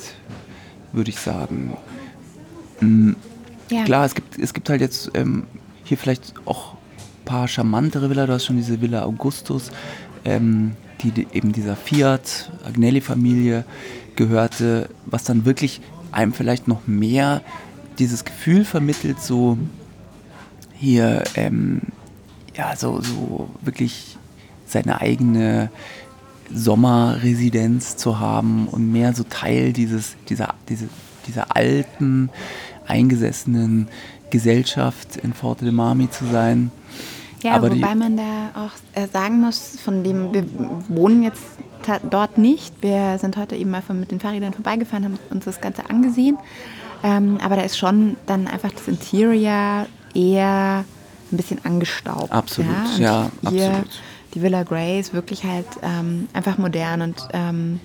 würde 0.91 1.09
ich 1.09 1.19
sagen. 1.19 1.77
Mhm. 2.79 3.15
Ja. 3.69 3.85
Klar, 3.85 4.05
es 4.05 4.15
gibt, 4.15 4.37
es 4.37 4.53
gibt 4.53 4.69
halt 4.69 4.81
jetzt 4.81 5.11
ähm, 5.13 5.45
hier 5.85 5.97
vielleicht 5.97 6.33
auch 6.45 6.75
paar 7.31 7.47
charmantere 7.47 8.09
Villa. 8.09 8.27
Du 8.27 8.33
hast 8.33 8.45
schon 8.45 8.57
diese 8.57 8.81
Villa 8.81 9.03
Augustus, 9.03 9.71
ähm, 10.25 10.73
die, 10.99 11.11
die 11.11 11.27
eben 11.31 11.53
dieser 11.53 11.77
Fiat 11.77 12.51
Agnelli-Familie 12.65 13.63
gehörte, 14.17 14.89
was 15.05 15.23
dann 15.23 15.45
wirklich 15.45 15.79
einem 16.11 16.33
vielleicht 16.33 16.67
noch 16.67 16.87
mehr 16.87 17.41
dieses 17.99 18.25
Gefühl 18.25 18.65
vermittelt, 18.65 19.21
so 19.21 19.57
hier 20.73 21.23
ähm, 21.35 21.79
ja 22.53 22.75
so, 22.75 22.99
so 22.99 23.49
wirklich 23.61 24.17
seine 24.65 24.99
eigene 24.99 25.69
Sommerresidenz 26.53 27.95
zu 27.95 28.19
haben 28.19 28.67
und 28.67 28.91
mehr 28.91 29.13
so 29.13 29.23
Teil 29.23 29.71
dieses, 29.71 30.17
dieser, 30.27 30.55
diese, 30.67 30.89
dieser 31.27 31.55
alten, 31.55 32.29
eingesessenen 32.87 33.87
Gesellschaft 34.31 35.15
in 35.15 35.31
Forte 35.31 35.63
de 35.63 35.73
Marmi 35.73 36.09
zu 36.09 36.25
sein. 36.25 36.71
Ja, 37.43 37.53
Aber 37.55 37.71
wobei 37.71 37.95
man 37.95 38.17
da 38.17 38.51
auch 38.55 38.99
äh, 38.99 39.07
sagen 39.07 39.41
muss, 39.41 39.79
von 39.79 40.03
dem 40.03 40.33
wir 40.33 40.45
wohnen 40.89 41.23
jetzt 41.23 41.43
dort 42.09 42.37
nicht. 42.37 42.73
Wir 42.81 43.17
sind 43.19 43.37
heute 43.37 43.55
eben 43.55 43.71
mal 43.71 43.81
mit 43.93 44.11
den 44.11 44.19
Fahrrädern 44.19 44.53
vorbeigefahren, 44.53 45.05
haben 45.05 45.19
uns 45.29 45.45
das 45.45 45.61
Ganze 45.61 45.89
angesehen. 45.89 46.37
Ähm, 47.03 47.39
aber 47.43 47.55
da 47.55 47.63
ist 47.63 47.77
schon 47.77 48.15
dann 48.27 48.47
einfach 48.47 48.71
das 48.71 48.87
Interior 48.87 49.87
eher 50.13 50.85
ein 51.31 51.37
bisschen 51.37 51.63
angestaubt. 51.65 52.31
Absolut, 52.31 52.71
ja, 52.97 53.31
ja 53.43 53.49
hier, 53.49 53.67
absolut. 53.69 54.01
Die 54.33 54.41
Villa 54.41 54.63
Grey 54.63 54.99
ist 54.99 55.13
wirklich 55.13 55.43
halt 55.43 55.65
ähm, 55.81 56.29
einfach 56.33 56.57
modern 56.57 57.01
und 57.01 57.15
ähm, 57.33 57.79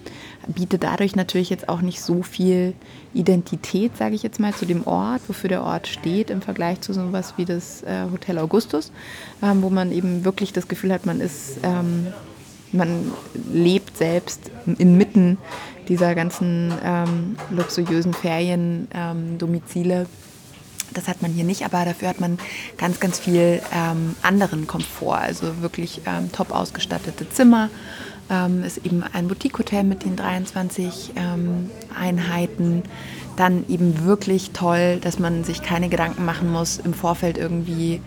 bietet 0.47 0.85
dadurch 0.85 1.17
natürlich 1.17 1.51
jetzt 1.51 1.69
auch 1.69 1.81
nicht 1.81 2.01
so 2.01 2.23
viel 2.23 2.75
Identität, 3.15 3.97
sage 3.97 4.15
ich 4.15 4.23
jetzt 4.23 4.41
mal, 4.41 4.55
zu 4.55 4.67
dem 4.67 4.87
Ort, 4.87 5.23
wofür 5.29 5.49
der 5.49 5.63
Ort 5.63 5.87
steht, 5.87 6.31
im 6.31 6.43
Vergleich 6.43 6.81
zu 6.81 6.93
sowas 6.93 7.35
wie 7.37 7.45
das 7.45 7.83
äh, 7.83 8.05
Hotel 8.13 8.39
Augustus, 8.39 8.93
ähm, 9.43 9.63
wo 9.63 9.71
man 9.71 9.93
eben 9.93 10.25
wirklich 10.25 10.53
das 10.53 10.69
Gefühl 10.69 10.93
hat, 10.93 11.07
man 11.07 11.21
ist, 11.21 11.59
ähm, 11.63 12.09
man 12.73 13.13
lebt 13.53 13.97
selbst 13.97 14.51
inmitten 14.79 15.39
dieser 15.89 16.15
ganzen 16.15 16.73
ähm, 16.85 17.37
luxuriösen 17.51 18.13
Feriendomizile. 18.13 20.07
Das 20.93 21.09
hat 21.09 21.21
man 21.23 21.33
hier 21.33 21.45
nicht, 21.45 21.65
aber 21.65 21.85
dafür 21.85 22.09
hat 22.09 22.21
man 22.21 22.39
ganz, 22.77 23.01
ganz 23.01 23.19
viel 23.19 23.61
ähm, 23.73 24.15
anderen 24.23 24.67
Komfort. 24.67 25.19
Also 25.19 25.61
wirklich 25.61 26.03
ähm, 26.07 26.31
top 26.33 26.53
ausgestattete 26.53 27.29
Zimmer, 27.29 27.71
ähm, 28.31 28.65
ist 28.65 28.85
eben 28.85 29.03
ein 29.13 29.29
Boutique-Hotel 29.29 29.85
mit 29.85 30.05
den 30.05 30.17
23 30.17 31.13
ähm, 31.17 31.71
Einheiten. 31.99 32.83
Dann 33.37 33.65
eben 33.69 34.05
wirklich 34.05 34.53
toll, 34.53 34.99
dass 35.01 35.19
man 35.19 35.45
sich 35.45 35.63
keine 35.63 35.89
Gedanken 35.89 36.25
machen 36.25 36.51
muss, 36.51 36.79
im 36.79 36.95
Vorfeld 36.95 37.39
irgendwie 37.39 38.01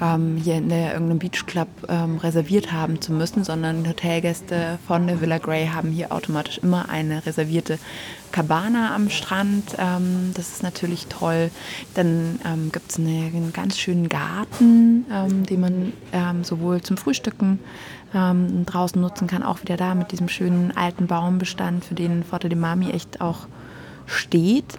ähm, 0.00 0.36
hier 0.36 0.56
in 0.56 0.68
der, 0.68 0.92
irgendeinem 0.92 1.18
Beachclub 1.18 1.68
ähm, 1.88 2.18
reserviert 2.18 2.72
haben 2.72 3.00
zu 3.00 3.12
müssen, 3.12 3.44
sondern 3.44 3.88
Hotelgäste 3.88 4.78
von 4.86 5.06
der 5.06 5.20
Villa 5.20 5.38
Grey 5.38 5.68
haben 5.68 5.90
hier 5.90 6.12
automatisch 6.12 6.58
immer 6.58 6.88
eine 6.88 7.24
reservierte 7.26 7.78
Cabana 8.32 8.94
am 8.94 9.10
Strand. 9.10 9.76
Ähm, 9.78 10.32
das 10.34 10.48
ist 10.50 10.62
natürlich 10.62 11.06
toll. 11.06 11.50
Dann 11.94 12.40
ähm, 12.44 12.72
gibt 12.72 12.90
es 12.90 12.98
eine, 12.98 13.30
einen 13.32 13.52
ganz 13.52 13.78
schönen 13.78 14.08
Garten, 14.08 15.06
ähm, 15.12 15.46
den 15.46 15.60
man 15.60 15.92
ähm, 16.12 16.42
sowohl 16.42 16.82
zum 16.82 16.96
Frühstücken 16.96 17.60
ähm, 18.12 18.66
draußen 18.66 19.00
nutzen 19.00 19.28
kann, 19.28 19.42
auch 19.42 19.62
wieder 19.62 19.76
da 19.76 19.94
mit 19.94 20.12
diesem 20.12 20.28
schönen 20.28 20.76
alten 20.76 21.06
Baumbestand, 21.06 21.84
für 21.84 21.94
den 21.94 22.24
Forte 22.24 22.48
de 22.48 22.58
Mami 22.58 22.90
echt 22.90 23.20
auch 23.20 23.46
steht. 24.06 24.78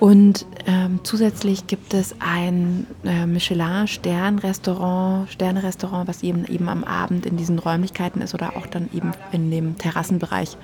Und 0.00 0.46
ähm, 0.66 1.00
zusätzlich 1.02 1.66
gibt 1.66 1.92
es 1.92 2.14
ein 2.20 2.86
äh, 3.04 3.26
Michelin-Stern-Restaurant, 3.26 5.30
Sterne-Restaurant, 5.30 6.06
was 6.06 6.22
eben, 6.22 6.44
eben 6.46 6.68
am 6.68 6.84
Abend 6.84 7.26
in 7.26 7.36
diesen 7.36 7.58
Räumlichkeiten 7.58 8.20
ist 8.20 8.32
oder 8.32 8.56
auch 8.56 8.66
dann 8.66 8.88
eben 8.94 9.10
in 9.32 9.50
dem 9.50 9.76
Terrassenbereich 9.76 10.56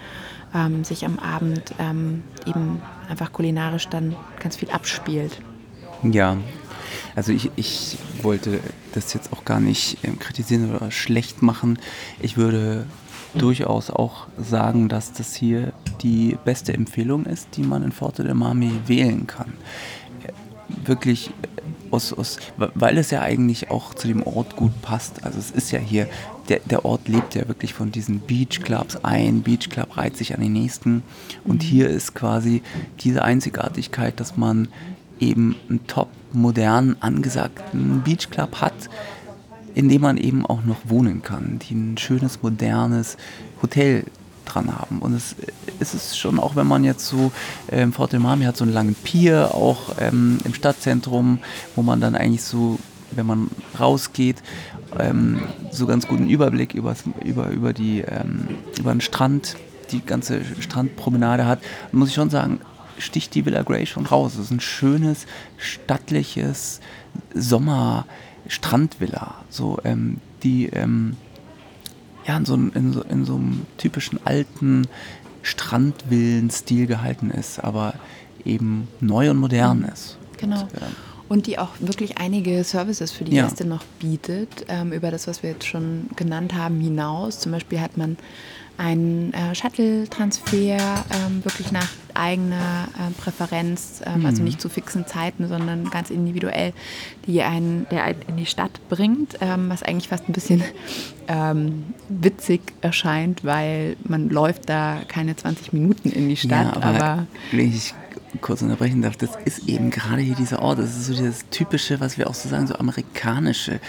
ähm, 0.54 0.84
sich 0.84 1.04
am 1.04 1.18
Abend 1.18 1.74
ähm, 1.80 2.22
eben 2.46 2.80
einfach 3.08 3.32
kulinarisch 3.32 3.88
dann 3.88 4.14
ganz 4.38 4.56
viel 4.56 4.70
abspielt. 4.70 5.40
Ja, 6.04 6.36
also 7.16 7.32
ich, 7.32 7.50
ich 7.56 7.98
wollte 8.22 8.60
das 8.92 9.14
jetzt 9.14 9.32
auch 9.32 9.44
gar 9.44 9.58
nicht 9.58 9.98
ähm, 10.04 10.18
kritisieren 10.18 10.74
oder 10.74 10.90
schlecht 10.90 11.42
machen. 11.42 11.78
Ich 12.20 12.36
würde 12.36 12.86
durchaus 13.38 13.90
auch 13.90 14.26
sagen, 14.38 14.88
dass 14.88 15.12
das 15.12 15.34
hier 15.34 15.72
die 16.02 16.36
beste 16.44 16.72
Empfehlung 16.72 17.26
ist, 17.26 17.48
die 17.56 17.62
man 17.62 17.82
in 17.82 17.92
Forte 17.92 18.22
del 18.22 18.34
Mami 18.34 18.72
wählen 18.86 19.26
kann. 19.26 19.52
Wirklich 20.84 21.30
aus, 21.90 22.12
aus, 22.12 22.38
weil 22.56 22.98
es 22.98 23.10
ja 23.10 23.20
eigentlich 23.22 23.70
auch 23.70 23.94
zu 23.94 24.08
dem 24.08 24.22
Ort 24.22 24.56
gut 24.56 24.82
passt. 24.82 25.24
Also 25.24 25.38
es 25.38 25.50
ist 25.50 25.70
ja 25.70 25.78
hier, 25.78 26.08
der, 26.48 26.60
der 26.64 26.84
Ort 26.84 27.08
lebt 27.08 27.34
ja 27.34 27.46
wirklich 27.48 27.74
von 27.74 27.92
diesen 27.92 28.20
Beachclubs 28.20 28.96
ein. 29.04 29.42
Beachclub 29.42 29.96
reiht 29.96 30.16
sich 30.16 30.34
an 30.34 30.40
den 30.40 30.52
nächsten. 30.52 31.02
Und 31.44 31.62
mhm. 31.62 31.66
hier 31.66 31.88
ist 31.88 32.14
quasi 32.14 32.62
diese 33.00 33.22
Einzigartigkeit, 33.22 34.18
dass 34.18 34.36
man 34.36 34.68
eben 35.20 35.56
einen 35.68 35.86
top 35.86 36.08
modernen, 36.32 36.96
angesagten 37.00 38.02
Beachclub 38.02 38.60
hat, 38.60 38.90
in 39.74 39.88
dem 39.88 40.02
man 40.02 40.16
eben 40.16 40.46
auch 40.46 40.64
noch 40.64 40.78
wohnen 40.84 41.22
kann, 41.22 41.58
die 41.58 41.74
ein 41.74 41.98
schönes, 41.98 42.42
modernes 42.42 43.16
Hotel 43.62 44.04
dran 44.44 44.74
haben. 44.74 44.98
Und 45.00 45.14
es, 45.14 45.36
es 45.80 45.94
ist 45.94 46.18
schon, 46.18 46.38
auch 46.38 46.56
wenn 46.56 46.66
man 46.66 46.84
jetzt 46.84 47.06
so, 47.06 47.32
ähm, 47.70 47.92
Fort 47.92 48.12
del 48.12 48.20
Mami 48.20 48.44
hat 48.44 48.56
so 48.56 48.64
einen 48.64 48.72
langen 48.72 48.94
Pier, 48.94 49.54
auch 49.54 49.96
ähm, 49.98 50.38
im 50.44 50.54
Stadtzentrum, 50.54 51.38
wo 51.74 51.82
man 51.82 52.00
dann 52.00 52.14
eigentlich 52.14 52.42
so, 52.42 52.78
wenn 53.12 53.26
man 53.26 53.50
rausgeht, 53.78 54.42
ähm, 54.98 55.42
so 55.70 55.86
ganz 55.86 56.06
guten 56.06 56.28
Überblick 56.28 56.74
über, 56.74 56.94
über, 57.24 57.72
die, 57.72 58.00
ähm, 58.00 58.48
über 58.78 58.92
den 58.92 59.00
Strand, 59.00 59.56
die 59.90 60.00
ganze 60.00 60.40
Strandpromenade 60.60 61.46
hat, 61.46 61.60
muss 61.92 62.10
ich 62.10 62.14
schon 62.14 62.30
sagen, 62.30 62.60
sticht 62.98 63.34
die 63.34 63.44
Villa 63.44 63.62
Grey 63.62 63.86
schon 63.86 64.06
raus. 64.06 64.34
Es 64.34 64.46
ist 64.46 64.50
ein 64.50 64.60
schönes, 64.60 65.26
stattliches 65.58 66.80
Sommer-Strandvilla, 68.48 69.34
so, 69.50 69.78
ähm, 69.84 70.18
die 70.42 70.66
ähm, 70.66 71.16
ja, 72.26 72.36
in 72.36 72.44
so, 72.44 72.54
in, 72.54 72.92
so, 72.92 73.02
in 73.02 73.24
so 73.24 73.34
einem 73.36 73.66
typischen 73.76 74.18
alten 74.24 74.86
Strandvillen-Stil 75.42 76.86
gehalten 76.86 77.30
ist, 77.30 77.58
aber 77.62 77.94
eben 78.44 78.88
neu 79.00 79.30
und 79.30 79.38
modern 79.38 79.84
ist. 79.84 80.16
Genau. 80.38 80.62
Und, 80.62 80.74
äh, 80.74 80.80
und 81.28 81.46
die 81.46 81.58
auch 81.58 81.70
wirklich 81.80 82.18
einige 82.18 82.62
Services 82.64 83.10
für 83.10 83.24
die 83.24 83.36
ja. 83.36 83.44
Gäste 83.44 83.66
noch 83.66 83.84
bietet, 83.98 84.66
ähm, 84.68 84.92
über 84.92 85.10
das, 85.10 85.26
was 85.26 85.42
wir 85.42 85.50
jetzt 85.50 85.66
schon 85.66 86.10
genannt 86.16 86.54
haben, 86.54 86.80
hinaus. 86.80 87.40
Zum 87.40 87.52
Beispiel 87.52 87.80
hat 87.80 87.96
man 87.96 88.16
einen 88.76 89.32
äh, 89.32 89.54
Shuttle-Transfer 89.54 91.04
ähm, 91.12 91.44
wirklich 91.44 91.70
nach 91.70 91.88
eigener 92.14 92.88
äh, 92.98 93.12
Präferenz, 93.20 94.00
ähm, 94.04 94.12
also 94.12 94.18
mhm. 94.18 94.26
also 94.26 94.42
nicht 94.42 94.60
zu 94.60 94.68
fixen 94.68 95.06
Zeiten, 95.06 95.46
sondern 95.48 95.90
ganz 95.90 96.10
individuell, 96.10 96.72
die 97.26 97.42
einen, 97.42 97.86
der 97.90 98.04
einen 98.04 98.22
in 98.26 98.36
die 98.36 98.46
Stadt 98.46 98.80
bringt, 98.88 99.38
ähm, 99.40 99.68
was 99.68 99.82
eigentlich 99.82 100.08
fast 100.08 100.28
ein 100.28 100.32
bisschen 100.32 100.64
ähm, 101.28 101.84
witzig 102.08 102.60
erscheint, 102.80 103.44
weil 103.44 103.96
man 104.04 104.28
läuft 104.28 104.68
da 104.68 105.02
keine 105.06 105.36
20 105.36 105.72
Minuten 105.72 106.10
in 106.10 106.28
die 106.28 106.36
Stadt. 106.36 106.74
Ja, 106.74 106.82
aber, 106.82 107.04
aber 107.04 107.26
kurz 108.40 108.62
unterbrechen 108.62 109.02
darf, 109.02 109.16
das 109.16 109.30
ist 109.44 109.68
eben 109.68 109.90
gerade 109.90 110.22
hier 110.22 110.34
dieser 110.34 110.60
Ort. 110.60 110.78
Das 110.78 110.96
ist 110.96 111.06
so 111.06 111.24
das 111.24 111.44
typische, 111.50 112.00
was 112.00 112.18
wir 112.18 112.28
auch 112.28 112.34
so 112.34 112.48
sagen, 112.48 112.66
so 112.66 112.74
amerikanische. 112.74 113.80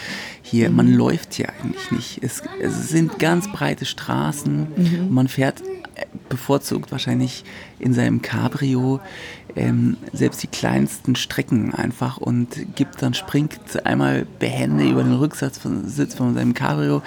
Hier, 0.41 0.69
mhm. 0.69 0.75
man 0.75 0.93
läuft 0.93 1.33
hier 1.33 1.49
eigentlich 1.49 1.91
nicht. 1.91 2.23
Es, 2.23 2.43
es 2.61 2.89
sind 2.89 3.19
ganz 3.19 3.51
breite 3.51 3.85
Straßen. 3.85 4.67
Mhm. 4.75 5.13
man 5.13 5.27
fährt 5.27 5.61
bevorzugt 6.29 6.91
wahrscheinlich 6.91 7.43
in 7.79 7.93
seinem 7.93 8.21
Cabrio 8.21 8.99
ähm, 9.55 9.97
selbst 10.11 10.43
die 10.43 10.47
kleinsten 10.47 11.15
Strecken 11.15 11.73
einfach 11.73 12.17
und 12.17 12.75
gibt 12.75 13.01
dann, 13.01 13.13
springt 13.13 13.85
einmal 13.85 14.27
behende 14.39 14.85
über 14.89 15.03
den 15.03 15.13
Rücksitz 15.13 15.57
von, 15.57 15.87
Sitz 15.87 16.15
von 16.15 16.33
seinem 16.33 16.53
Cabrio 16.53 17.01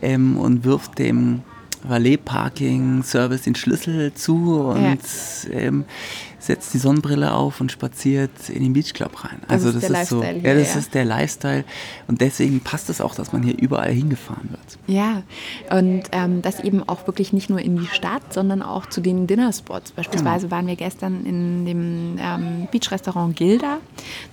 ähm, 0.00 0.38
und 0.38 0.64
wirft 0.64 0.98
dem 0.98 1.42
Valet-Parking-Service 1.84 3.42
den 3.42 3.54
Schlüssel 3.54 4.12
zu 4.14 4.60
und 4.60 5.00
ja. 5.52 5.58
ähm, 5.58 5.84
setzt 6.40 6.72
die 6.72 6.78
Sonnenbrille 6.78 7.32
auf 7.32 7.60
und 7.60 7.70
spaziert 7.70 8.48
in 8.48 8.62
den 8.62 8.72
Beach 8.72 8.94
Club 8.94 9.24
rein. 9.24 9.40
Also 9.46 9.70
das, 9.72 9.86
das 9.86 10.02
ist, 10.02 10.08
so, 10.08 10.22
hier, 10.22 10.38
ja, 10.38 10.54
das 10.54 10.74
ja. 10.74 10.80
ist 10.80 10.94
der 10.94 11.04
Lifestyle 11.04 11.64
und 12.08 12.20
deswegen 12.20 12.60
passt 12.60 12.88
es 12.88 13.00
auch, 13.00 13.14
dass 13.14 13.32
man 13.32 13.42
hier 13.42 13.56
überall 13.58 13.92
hingefahren 13.92 14.50
wird. 14.50 14.78
Ja, 14.86 15.22
und 15.70 16.04
ähm, 16.12 16.42
das 16.42 16.60
eben 16.60 16.82
auch 16.88 17.06
wirklich 17.06 17.32
nicht 17.32 17.50
nur 17.50 17.60
in 17.60 17.76
die 17.76 17.86
Stadt, 17.86 18.32
sondern 18.32 18.62
auch 18.62 18.86
zu 18.86 19.00
den 19.00 19.26
Dinnerspots. 19.26 19.92
Beispielsweise 19.92 20.46
genau. 20.46 20.56
waren 20.56 20.66
wir 20.66 20.76
gestern 20.76 21.24
in 21.26 21.66
dem 21.66 22.16
ähm, 22.18 22.68
Beach-Restaurant 22.70 23.36
Gilda 23.36 23.78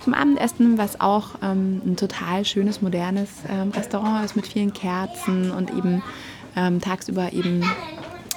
zum 0.00 0.14
Abendessen, 0.14 0.78
was 0.78 1.00
auch 1.00 1.30
ähm, 1.42 1.82
ein 1.84 1.96
total 1.96 2.44
schönes, 2.44 2.80
modernes 2.80 3.28
ähm, 3.48 3.70
Restaurant 3.70 4.24
ist 4.24 4.34
mit 4.34 4.46
vielen 4.46 4.72
Kerzen 4.72 5.50
und 5.50 5.70
eben 5.70 6.02
ähm, 6.58 6.80
tagsüber 6.80 7.32
eben 7.32 7.62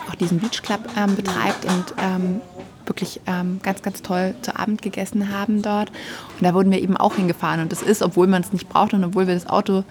auch 0.10 0.16
diesen 0.16 0.40
Beach 0.40 0.62
Club 0.62 0.82
ähm, 0.98 1.16
betreibt 1.16 1.66
und 1.66 1.86
ähm, 1.98 2.42
wirklich 2.86 3.22
ähm, 3.26 3.60
ganz, 3.64 3.82
ganz 3.82 4.02
toll 4.02 4.34
zu 4.42 4.58
Abend 4.58 4.82
gegessen 4.82 5.34
haben 5.34 5.62
dort. 5.62 5.90
Und 5.90 6.44
da 6.44 6.54
wurden 6.54 6.72
wir 6.72 6.82
eben 6.82 6.98
auch 6.98 7.16
hingefahren. 7.16 7.62
Und 7.62 7.72
das 7.72 7.82
ist, 7.82 8.02
obwohl 8.02 8.28
man 8.28 8.42
es 8.42 8.52
nicht 8.52 8.68
braucht 8.68 8.94
und 8.94 9.04
obwohl 9.04 9.28
wir 9.28 9.34
das 9.34 9.48
Auto 9.48 9.84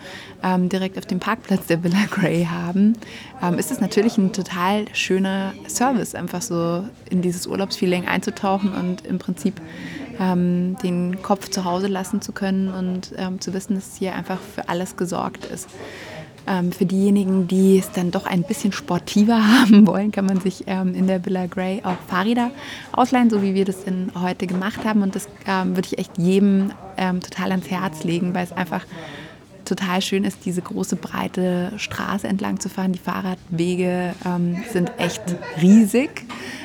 ähm, 0.42 0.68
direkt 0.68 0.98
auf 0.98 1.06
dem 1.06 1.20
Parkplatz 1.20 1.66
der 1.66 1.82
Villa 1.82 2.04
Grey 2.10 2.46
haben, 2.50 2.94
ähm, 3.42 3.58
ist 3.58 3.70
es 3.70 3.80
natürlich 3.80 4.18
ein 4.18 4.32
total 4.32 4.84
schöner 4.92 5.54
Service, 5.68 6.14
einfach 6.14 6.42
so 6.42 6.84
in 7.08 7.22
dieses 7.22 7.46
Urlaubsfeeling 7.46 8.06
einzutauchen 8.06 8.72
und 8.74 9.06
im 9.06 9.18
Prinzip 9.18 9.60
den 10.22 11.22
Kopf 11.22 11.48
zu 11.48 11.64
Hause 11.64 11.86
lassen 11.86 12.20
zu 12.20 12.32
können 12.32 12.68
und 12.68 13.14
zu 13.42 13.54
wissen, 13.54 13.76
dass 13.76 13.96
hier 13.96 14.14
einfach 14.14 14.38
für 14.38 14.68
alles 14.68 14.98
gesorgt 14.98 15.46
ist. 15.46 15.66
Ähm, 16.50 16.72
für 16.72 16.84
diejenigen, 16.84 17.46
die 17.46 17.78
es 17.78 17.92
dann 17.92 18.10
doch 18.10 18.26
ein 18.26 18.42
bisschen 18.42 18.72
sportiver 18.72 19.36
haben 19.60 19.86
wollen, 19.86 20.10
kann 20.10 20.26
man 20.26 20.40
sich 20.40 20.64
ähm, 20.66 20.96
in 20.96 21.06
der 21.06 21.24
Villa 21.24 21.46
Grey 21.46 21.80
auch 21.84 21.96
Fahrräder 22.08 22.50
ausleihen, 22.90 23.30
so 23.30 23.40
wie 23.40 23.54
wir 23.54 23.64
das 23.64 23.84
in, 23.84 24.10
heute 24.20 24.48
gemacht 24.48 24.84
haben. 24.84 25.02
Und 25.02 25.14
das 25.14 25.28
ähm, 25.46 25.76
würde 25.76 25.88
ich 25.92 25.98
echt 25.98 26.18
jedem 26.18 26.72
ähm, 26.96 27.20
total 27.20 27.52
ans 27.52 27.70
Herz 27.70 28.02
legen, 28.02 28.34
weil 28.34 28.42
es 28.42 28.52
einfach 28.52 28.84
total 29.70 30.02
schön 30.02 30.24
ist, 30.24 30.44
diese 30.44 30.62
große 30.62 30.96
breite 30.96 31.72
Straße 31.76 32.26
entlang 32.26 32.60
zu 32.60 32.68
fahren. 32.68 32.92
Die 32.92 32.98
Fahrradwege 32.98 34.14
ähm, 34.26 34.56
sind 34.72 34.92
echt 34.98 35.22
riesig. 35.62 36.10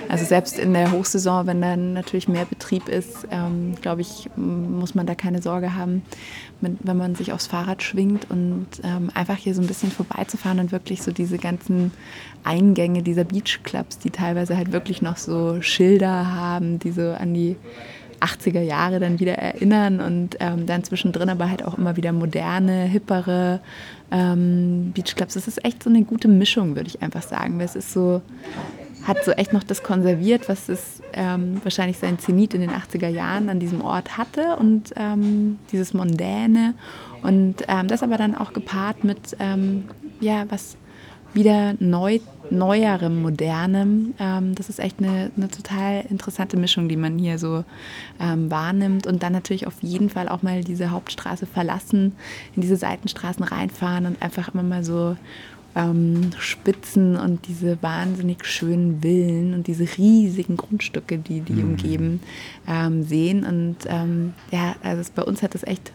Also 0.10 0.26
selbst 0.26 0.60
in 0.60 0.74
der 0.74 0.92
Hochsaison, 0.92 1.48
wenn 1.48 1.62
dann 1.62 1.94
natürlich 1.94 2.28
mehr 2.28 2.46
Betrieb 2.46 2.90
ist, 2.90 3.28
ähm, 3.32 3.76
glaube 3.82 4.02
ich, 4.02 4.30
muss 4.36 4.96
man 4.96 5.06
da 5.06 5.16
keine 5.16 5.42
Sorge 5.42 5.76
haben, 5.76 6.04
wenn 6.62 6.98
man 6.98 7.16
sich 7.16 7.32
aufs 7.32 7.48
Fahrrad 7.48 7.84
schwingt 7.84 8.30
und 8.30 8.68
ähm, 8.84 9.10
einfach 9.14 9.38
hier 9.38 9.54
so 9.54 9.62
ein 9.62 9.68
bisschen 9.68 9.92
vorbeizufahren 9.92 10.60
und 10.60 10.72
wirklich 10.72 11.02
so 11.02 11.12
diese 11.12 11.38
ganzen 11.38 11.92
Eingänge 12.44 13.04
dieser 13.04 13.24
Beachclubs, 13.24 14.00
die 14.00 14.12
teilweise 14.12 14.58
halt 14.58 14.72
wirklich 14.72 15.02
noch 15.02 15.18
so 15.18 15.62
Schilder 15.62 16.34
haben, 16.34 16.80
die 16.80 16.92
so 16.92 17.12
an 17.12 17.34
die 17.34 17.56
80er 18.26 18.62
Jahre 18.62 19.00
dann 19.00 19.20
wieder 19.20 19.34
erinnern 19.34 20.00
und 20.00 20.38
ähm, 20.40 20.66
dann 20.66 20.84
zwischendrin 20.84 21.30
aber 21.30 21.50
halt 21.50 21.64
auch 21.64 21.78
immer 21.78 21.96
wieder 21.96 22.12
moderne, 22.12 22.84
hippere 22.84 23.60
ähm, 24.12 24.92
Beachclubs. 24.94 25.36
Das 25.36 25.48
ist 25.48 25.64
echt 25.64 25.84
so 25.84 25.90
eine 25.90 26.04
gute 26.04 26.28
Mischung, 26.28 26.76
würde 26.76 26.88
ich 26.88 27.02
einfach 27.02 27.24
sagen. 27.24 27.60
Es 27.60 27.76
ist 27.76 27.92
so, 27.94 28.22
hat 29.06 29.24
so 29.24 29.32
echt 29.32 29.54
noch 29.54 29.64
das 29.64 29.84
konserviert, 29.84 30.50
was 30.50 30.70
es 30.70 31.02
ähm, 31.14 31.62
wahrscheinlich 31.64 31.98
sein 31.98 32.20
Zenit 32.20 32.54
in 32.54 32.62
den 32.62 32.72
80er 32.72 33.08
Jahren 33.08 33.50
an 33.50 33.60
diesem 33.60 33.82
Ort 33.82 34.18
hatte 34.18 34.58
und 34.58 34.94
ähm, 34.96 35.60
dieses 35.72 35.94
Mondäne 35.94 36.74
und 37.22 37.64
ähm, 37.68 37.88
das 37.88 38.04
aber 38.04 38.18
dann 38.18 38.36
auch 38.36 38.54
gepaart 38.54 39.04
mit, 39.04 39.36
ähm, 39.40 39.86
ja, 40.20 40.46
was 40.50 40.78
wieder 41.36 41.76
neu, 41.80 42.20
neuerem, 42.50 43.22
modernem. 43.22 44.14
Ähm, 44.20 44.56
das 44.56 44.70
ist 44.70 44.80
echt 44.80 45.00
eine, 45.00 45.32
eine, 45.36 45.50
total 45.50 46.06
interessante 46.10 46.58
Mischung, 46.58 46.90
die 46.90 46.98
man 46.98 47.18
hier 47.20 47.38
so 47.38 47.64
ähm, 48.20 48.50
wahrnimmt. 48.50 49.06
Und 49.06 49.22
dann 49.22 49.34
natürlich 49.34 49.68
auf 49.68 49.76
jeden 49.82 50.10
Fall 50.10 50.30
auch 50.30 50.42
mal 50.42 50.64
diese 50.64 50.92
Hauptstraße 50.92 51.46
verlassen, 51.46 52.14
in 52.56 52.62
diese 52.62 52.78
Seitenstraßen 52.78 53.44
reinfahren 53.44 54.06
und 54.06 54.22
einfach 54.22 54.54
immer 54.54 54.64
mal 54.64 54.84
so 54.84 55.16
ähm, 55.76 56.32
Spitzen 56.40 57.18
und 57.18 57.48
diese 57.48 57.82
wahnsinnig 57.84 58.46
schönen 58.46 59.02
Villen 59.02 59.54
und 59.54 59.68
diese 59.68 59.86
riesigen 59.98 60.56
Grundstücke, 60.56 61.18
die 61.18 61.42
die 61.42 61.54
mhm. 61.54 61.72
umgeben, 61.72 62.22
ähm, 62.68 63.04
sehen. 63.04 63.44
Und 63.44 63.78
ähm, 63.88 64.34
ja, 64.52 64.76
also 64.82 65.12
bei 65.14 65.24
uns 65.24 65.44
hat 65.44 65.54
das 65.54 65.64
echt 65.64 65.92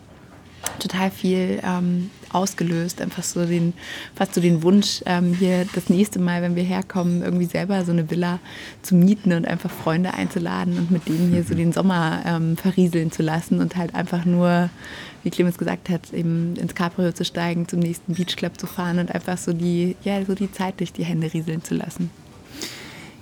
total 0.79 1.11
viel 1.11 1.61
ähm, 1.64 2.11
ausgelöst. 2.33 3.01
Einfach 3.01 3.23
so 3.23 3.45
den, 3.45 3.73
fast 4.14 4.35
so 4.35 4.40
den 4.40 4.62
Wunsch, 4.62 5.03
ähm, 5.07 5.35
hier 5.35 5.66
das 5.75 5.88
nächste 5.88 6.19
Mal, 6.19 6.43
wenn 6.43 6.57
wir 6.57 6.62
herkommen, 6.62 7.23
irgendwie 7.23 7.47
selber 7.47 7.85
so 7.85 7.93
eine 7.93 8.11
Villa 8.11 8.38
zu 8.83 8.95
mieten 8.95 9.33
und 9.33 9.47
einfach 9.47 9.71
Freunde 9.71 10.14
einzuladen 10.14 10.79
und 10.79 10.90
mit 10.90 11.09
denen 11.09 11.31
hier 11.33 11.45
so 11.45 11.55
den 11.55 11.73
Sommer 11.73 12.23
ähm, 12.27 12.57
verrieseln 12.57 13.12
zu 13.12 13.23
lassen 13.23 13.61
und 13.61 13.77
halt 13.77 13.95
einfach 13.95 14.25
nur, 14.25 14.71
wie 15.23 15.31
Clemens 15.31 15.59
gesagt 15.59 15.88
hat, 15.88 16.12
eben 16.12 16.57
ins 16.57 16.75
Cabrio 16.75 17.12
zu 17.12 17.25
steigen, 17.25 17.69
zum 17.69 17.81
nächsten 17.81 18.14
Beachclub 18.14 18.59
zu 18.59 18.66
fahren 18.66 18.99
und 18.99 19.14
einfach 19.14 19.38
so 19.38 19.53
die, 19.53 19.97
ja, 20.03 20.25
so 20.25 20.35
die 20.35 20.51
Zeit 20.53 20.81
durch 20.81 20.93
die 20.93 21.05
Hände 21.05 21.33
rieseln 21.33 21.62
zu 21.62 21.75
lassen. 21.75 22.11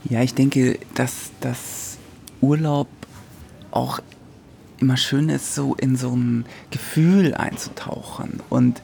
Ja, 0.09 0.23
ich 0.23 0.35
denke, 0.35 0.79
dass 0.94 1.31
das 1.40 1.99
Urlaub 2.40 2.88
auch 3.71 4.01
immer 4.80 4.96
schön 4.96 5.28
ist, 5.28 5.54
so 5.54 5.74
in 5.74 5.96
so 5.96 6.14
ein 6.14 6.44
Gefühl 6.70 7.34
einzutauchen 7.34 8.40
und 8.48 8.80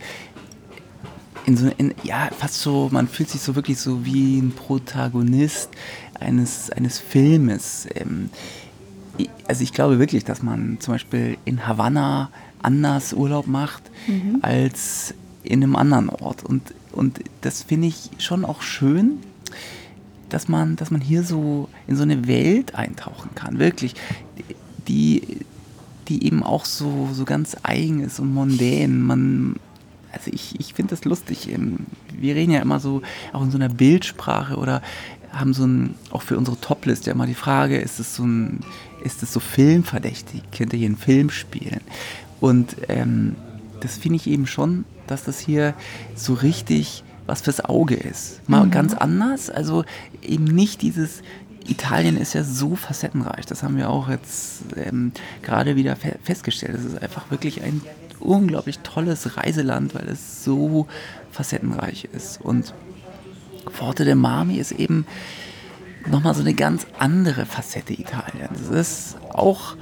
in 1.46 1.56
so, 1.56 1.70
in, 1.76 1.94
ja, 2.02 2.30
fast 2.36 2.60
so, 2.60 2.88
man 2.90 3.06
fühlt 3.08 3.28
sich 3.28 3.40
so 3.40 3.54
wirklich 3.54 3.78
so 3.78 4.04
wie 4.04 4.38
ein 4.38 4.52
Protagonist 4.52 5.70
eines, 6.18 6.70
eines 6.70 6.98
Filmes. 6.98 7.86
Ähm, 7.94 8.30
also 9.46 9.62
ich 9.62 9.72
glaube 9.72 9.98
wirklich, 9.98 10.24
dass 10.24 10.42
man 10.42 10.78
zum 10.80 10.94
Beispiel 10.94 11.36
in 11.44 11.66
Havanna 11.66 12.30
anders 12.62 13.12
Urlaub 13.12 13.46
macht 13.46 13.82
mhm. 14.06 14.38
als 14.42 15.14
in 15.42 15.62
einem 15.62 15.76
anderen 15.76 16.08
Ort. 16.08 16.42
Und, 16.44 16.74
und 16.92 17.20
das 17.42 17.62
finde 17.62 17.88
ich 17.88 18.10
schon 18.18 18.44
auch 18.44 18.62
schön, 18.62 19.18
dass 20.30 20.48
man, 20.48 20.76
dass 20.76 20.90
man 20.90 21.00
hier 21.00 21.22
so 21.22 21.68
in 21.86 21.96
so 21.96 22.02
eine 22.02 22.26
Welt 22.26 22.74
eintauchen 22.74 23.34
kann. 23.34 23.58
Wirklich, 23.58 23.94
die, 24.88 25.40
die 26.08 26.24
eben 26.24 26.42
auch 26.42 26.64
so, 26.64 27.08
so 27.12 27.24
ganz 27.24 27.56
eigen 27.62 28.00
ist 28.00 28.20
und 28.20 28.32
mondän. 28.32 29.02
Man, 29.02 29.56
also 30.12 30.30
ich, 30.32 30.58
ich 30.58 30.74
finde 30.74 30.90
das 30.90 31.04
lustig. 31.04 31.50
Ähm, 31.50 31.86
wir 32.12 32.34
reden 32.34 32.52
ja 32.52 32.60
immer 32.60 32.80
so 32.80 33.02
auch 33.32 33.42
in 33.42 33.50
so 33.50 33.58
einer 33.58 33.68
Bildsprache 33.68 34.56
oder 34.56 34.82
haben 35.32 35.52
so 35.54 35.66
ein, 35.66 35.94
auch 36.10 36.22
für 36.22 36.38
unsere 36.38 36.60
Toplist 36.60 37.06
ja 37.06 37.12
immer 37.12 37.26
die 37.26 37.34
Frage, 37.34 37.78
ist 37.78 37.98
es 37.98 38.14
so 38.14 38.24
ein, 38.24 38.60
ist 39.02 39.22
es 39.22 39.32
so 39.32 39.40
filmverdächtig? 39.40 40.42
Könnt 40.56 40.72
ihr 40.72 40.78
hier 40.78 40.88
einen 40.88 40.96
Film 40.96 41.30
spielen? 41.30 41.80
Und 42.40 42.76
ähm, 42.88 43.34
das 43.80 43.98
finde 43.98 44.16
ich 44.16 44.26
eben 44.26 44.46
schon, 44.46 44.84
dass 45.06 45.24
das 45.24 45.38
hier 45.38 45.74
so 46.14 46.34
richtig 46.34 47.04
was 47.26 47.40
fürs 47.40 47.64
Auge 47.64 47.94
ist. 47.94 48.46
Mal 48.48 48.66
mhm. 48.66 48.70
ganz 48.70 48.94
anders, 48.94 49.50
also 49.50 49.84
eben 50.22 50.44
nicht 50.44 50.82
dieses 50.82 51.22
Italien 51.66 52.16
ist 52.16 52.34
ja 52.34 52.44
so 52.44 52.76
facettenreich. 52.76 53.46
Das 53.46 53.62
haben 53.62 53.76
wir 53.76 53.90
auch 53.90 54.08
jetzt 54.08 54.62
ähm, 54.76 55.12
gerade 55.42 55.76
wieder 55.76 55.96
fe 55.96 56.18
festgestellt. 56.22 56.74
Es 56.74 56.84
ist 56.84 57.02
einfach 57.02 57.30
wirklich 57.30 57.62
ein 57.62 57.80
unglaublich 58.20 58.80
tolles 58.80 59.36
Reiseland, 59.36 59.94
weil 59.94 60.08
es 60.08 60.44
so 60.44 60.86
facettenreich 61.30 62.08
ist. 62.12 62.40
Und 62.40 62.74
Forte 63.70 64.04
de 64.04 64.14
Marmi 64.14 64.56
ist 64.56 64.72
eben 64.72 65.06
nochmal 66.06 66.34
so 66.34 66.40
eine 66.40 66.54
ganz 66.54 66.86
andere 66.98 67.46
Facette 67.46 67.94
Italiens. 67.94 68.60
Es 68.60 68.70
ist 68.70 69.16
auch 69.30 69.76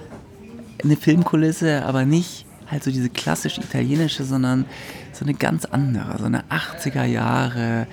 eine 0.82 0.96
Filmkulisse, 0.96 1.84
aber 1.84 2.04
nicht 2.04 2.46
halt 2.70 2.84
so 2.84 2.90
diese 2.90 3.10
klassisch 3.10 3.58
italienische, 3.58 4.24
sondern 4.24 4.64
so 5.12 5.24
eine 5.24 5.34
ganz 5.34 5.64
andere, 5.66 6.18
so 6.18 6.24
eine 6.24 6.44
80er 6.44 7.04
Jahre 7.04 7.86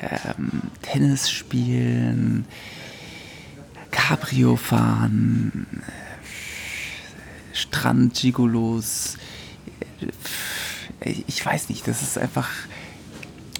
ähm, 0.00 0.62
Tennis 0.82 1.30
spielen, 1.30 2.46
Cabrio 3.96 4.56
fahren, 4.56 5.66
Strand-Gigolos. 7.54 9.16
Ich 11.00 11.44
weiß 11.44 11.70
nicht, 11.70 11.88
das 11.88 12.02
ist 12.02 12.18
einfach. 12.18 12.48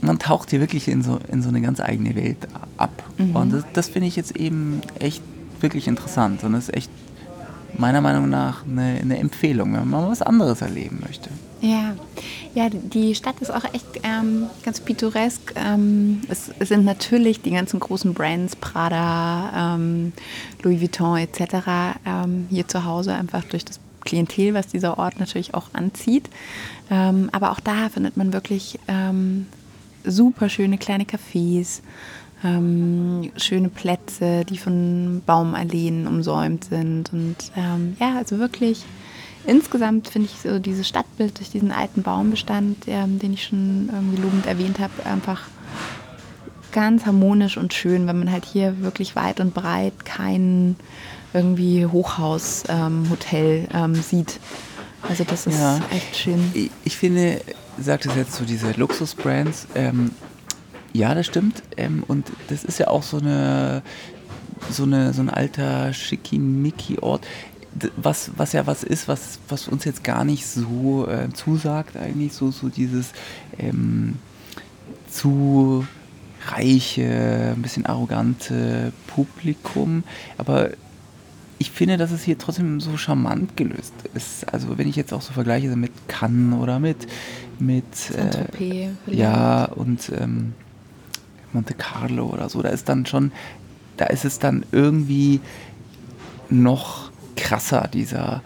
Man 0.02 0.18
taucht 0.18 0.50
hier 0.50 0.60
wirklich 0.60 0.88
in 0.88 1.02
so, 1.02 1.18
in 1.32 1.42
so 1.42 1.48
eine 1.48 1.62
ganz 1.62 1.80
eigene 1.80 2.14
Welt 2.14 2.46
ab. 2.76 3.02
Mhm. 3.16 3.34
Und 3.34 3.52
das, 3.54 3.64
das 3.72 3.88
finde 3.88 4.08
ich 4.08 4.16
jetzt 4.16 4.36
eben 4.36 4.82
echt 4.98 5.22
wirklich 5.60 5.88
interessant. 5.88 6.44
Und 6.44 6.52
das 6.52 6.68
ist 6.68 6.74
echt 6.74 6.90
meiner 7.78 8.02
Meinung 8.02 8.28
nach 8.28 8.66
eine, 8.66 8.98
eine 9.00 9.16
Empfehlung, 9.18 9.72
wenn 9.72 9.88
man 9.88 10.10
was 10.10 10.20
anderes 10.20 10.60
erleben 10.60 11.00
möchte. 11.04 11.30
Ja, 11.60 11.96
ja, 12.54 12.68
die 12.70 13.14
Stadt 13.14 13.40
ist 13.40 13.50
auch 13.50 13.64
echt 13.72 13.86
ähm, 14.02 14.46
ganz 14.62 14.80
pittoresk. 14.80 15.54
Ähm, 15.56 16.22
es, 16.28 16.50
es, 16.58 16.68
sind 16.68 16.84
natürlich 16.84 17.40
die 17.40 17.50
ganzen 17.50 17.80
großen 17.80 18.12
Brands, 18.12 18.56
Prada, 18.56 19.74
ähm, 19.74 20.12
Louis 20.62 20.80
Vuitton 20.80 21.18
etc. 21.18 21.96
Ähm, 22.04 22.46
hier 22.50 22.68
zu 22.68 22.84
Hause, 22.84 23.14
einfach 23.14 23.44
durch 23.44 23.64
das 23.64 23.80
Klientel, 24.04 24.54
was 24.54 24.68
dieser 24.68 24.98
Ort 24.98 25.18
natürlich 25.18 25.54
auch 25.54 25.68
anzieht. 25.72 26.28
Ähm, 26.90 27.30
aber 27.32 27.52
auch 27.52 27.60
da 27.60 27.88
findet 27.88 28.16
man 28.16 28.32
wirklich 28.32 28.78
ähm, 28.86 29.46
super 30.04 30.48
schöne 30.48 30.78
kleine 30.78 31.04
Cafés, 31.04 31.80
schöne 32.42 33.68
Plätze, 33.70 34.44
die 34.44 34.58
von 34.58 35.22
Baumalleen 35.24 36.06
umsäumt 36.06 36.64
sind. 36.64 37.12
Und 37.12 37.36
ja, 37.98 38.18
also 38.18 38.38
wirklich 38.38 38.84
insgesamt 39.46 40.08
finde 40.08 40.28
ich 40.32 40.40
so 40.40 40.58
dieses 40.58 40.86
Stadtbild 40.86 41.38
durch 41.38 41.50
diesen 41.50 41.72
alten 41.72 42.02
Baumbestand, 42.02 42.84
ähm, 42.86 43.18
den 43.18 43.32
ich 43.32 43.44
schon 43.44 43.88
irgendwie 43.92 44.20
lobend 44.20 44.46
erwähnt 44.46 44.78
habe, 44.78 45.06
einfach 45.06 45.42
ganz 46.72 47.06
harmonisch 47.06 47.56
und 47.56 47.72
schön, 47.72 48.06
wenn 48.06 48.18
man 48.18 48.30
halt 48.30 48.44
hier 48.44 48.80
wirklich 48.80 49.16
weit 49.16 49.40
und 49.40 49.54
breit 49.54 50.04
kein 50.04 50.76
irgendwie 51.32 51.86
Hochhaus-Hotel 51.86 53.68
ähm, 53.72 53.94
ähm, 53.94 53.94
sieht. 53.94 54.40
Also 55.08 55.24
das 55.24 55.46
ist 55.46 55.58
ja. 55.58 55.80
echt 55.90 56.16
schön. 56.16 56.50
Ich, 56.54 56.70
ich 56.84 56.96
finde, 56.96 57.40
sagt 57.78 58.06
es 58.06 58.14
jetzt 58.14 58.34
so 58.34 58.44
diese 58.44 58.72
Luxusbrands, 58.72 59.68
ähm, 59.74 60.10
ja, 60.92 61.14
das 61.14 61.26
stimmt. 61.26 61.62
Ähm, 61.76 62.04
und 62.08 62.26
das 62.48 62.64
ist 62.64 62.78
ja 62.78 62.88
auch 62.88 63.02
so 63.02 63.18
eine 63.18 63.82
so, 64.70 64.84
eine, 64.84 65.12
so 65.12 65.22
ein 65.22 65.30
alter 65.30 65.92
Schickimicki-Ort 65.92 67.26
was, 67.96 68.30
was 68.36 68.52
ja 68.52 68.66
was 68.66 68.82
ist, 68.82 69.08
was, 69.08 69.38
was 69.48 69.68
uns 69.68 69.84
jetzt 69.84 70.04
gar 70.04 70.24
nicht 70.24 70.46
so 70.46 71.06
äh, 71.08 71.32
zusagt, 71.32 71.96
eigentlich, 71.96 72.32
so, 72.32 72.50
so 72.50 72.68
dieses 72.68 73.12
ähm, 73.58 74.16
zu 75.10 75.86
reiche, 76.48 77.54
ein 77.56 77.62
bisschen 77.62 77.86
arrogante 77.86 78.92
Publikum. 79.06 80.04
Aber 80.38 80.70
ich 81.58 81.70
finde, 81.70 81.96
dass 81.96 82.10
es 82.10 82.22
hier 82.22 82.38
trotzdem 82.38 82.80
so 82.80 82.96
charmant 82.96 83.56
gelöst 83.56 83.94
ist. 84.14 84.52
Also 84.52 84.78
wenn 84.78 84.88
ich 84.88 84.96
jetzt 84.96 85.12
auch 85.12 85.22
so 85.22 85.32
vergleiche 85.32 85.74
mit 85.74 85.92
Cannes 86.08 86.58
oder 86.60 86.78
mit, 86.78 87.06
mit 87.58 87.84
äh, 88.14 88.90
ja 89.06 89.64
und 89.64 90.10
ähm, 90.10 90.52
Monte 91.52 91.74
Carlo 91.74 92.26
oder 92.26 92.48
so, 92.48 92.60
da 92.62 92.68
ist 92.68 92.88
dann 92.88 93.06
schon, 93.06 93.32
da 93.96 94.06
ist 94.06 94.24
es 94.24 94.38
dann 94.38 94.66
irgendwie 94.72 95.40
noch 96.50 97.05
krasser, 97.36 97.88
dieser, 97.92 98.42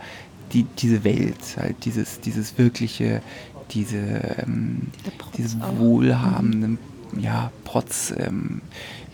die, 0.53 0.65
diese 0.65 1.05
Welt, 1.05 1.39
halt 1.57 1.85
dieses, 1.85 2.21
dieses 2.21 2.59
wirkliche, 2.59 3.23
diese, 3.71 3.99
ähm, 4.45 4.89
dieses 5.37 5.57
wohlhabende, 5.79 6.79
ja, 7.19 7.51
Protz, 7.65 8.13
ähm, 8.17 8.63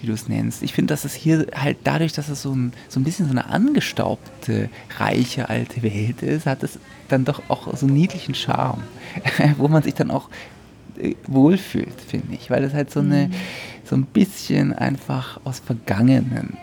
wie 0.01 0.07
du 0.07 0.13
es 0.13 0.29
nennst. 0.29 0.63
Ich 0.63 0.73
finde, 0.73 0.93
dass 0.93 1.05
es 1.05 1.15
hier 1.15 1.47
halt 1.55 1.79
dadurch, 1.85 2.13
dass 2.13 2.29
es 2.29 2.43
so 2.43 2.53
ein, 2.55 2.73
so 2.89 3.01
ein 3.01 3.05
bisschen 3.05 3.27
so 3.27 3.33
eine 3.33 3.47
angestaubte, 3.47 4.69
reiche 4.99 5.49
alte 5.49 5.83
Welt 5.83 6.23
ist, 6.23 6.47
hat 6.47 6.63
es 6.63 6.79
dann 7.09 7.25
doch 7.25 7.43
auch 7.49 7.75
so 7.77 7.87
einen 7.87 7.95
niedlichen 7.95 8.35
Charme, 8.35 8.83
wo 9.57 9.69
man 9.69 9.83
sich 9.83 9.95
dann 9.95 10.11
auch 10.11 10.29
äh, 10.99 11.15
wohlfühlt, 11.27 12.01
finde 12.01 12.35
ich, 12.35 12.51
weil 12.51 12.65
es 12.65 12.75
halt 12.75 12.91
so 12.91 13.01
eine, 13.01 13.29
mhm. 13.29 13.33
so 13.85 13.97
ein 13.97 14.05
bisschen 14.05 14.73
einfach 14.73 15.41
aus 15.45 15.61
vergangenen 15.61 16.57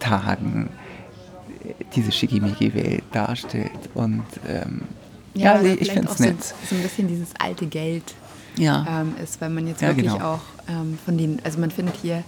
Tagen 0.00 0.68
diese 1.94 2.12
Schickimicki-Welt 2.12 3.04
darstellt. 3.12 3.70
Und 3.94 4.24
ähm, 4.48 4.82
ja, 5.34 5.60
ja 5.60 5.74
ich 5.78 5.90
finde 5.90 6.10
es 6.10 6.18
nett. 6.18 6.42
So, 6.42 6.54
so 6.70 6.74
ein 6.76 6.82
bisschen 6.82 7.08
dieses 7.08 7.28
alte 7.38 7.66
Geld 7.66 8.14
ja. 8.56 9.00
ähm, 9.00 9.14
ist, 9.22 9.40
weil 9.40 9.50
man 9.50 9.66
jetzt 9.66 9.82
ja, 9.82 9.88
wirklich 9.88 10.12
genau. 10.12 10.34
auch 10.34 10.40
ähm, 10.68 10.98
von 11.04 11.18
den, 11.18 11.40
also 11.44 11.58
man 11.58 11.70
findet 11.70 11.96
hier 11.96 12.22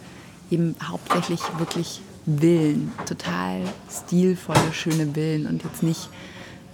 eben 0.50 0.76
hauptsächlich 0.82 1.40
wirklich 1.58 2.00
Villen, 2.26 2.90
total 3.06 3.60
stilvolle, 3.88 4.72
schöne 4.72 5.06
Villen 5.14 5.46
und 5.46 5.62
jetzt 5.62 5.82
nicht 5.82 6.08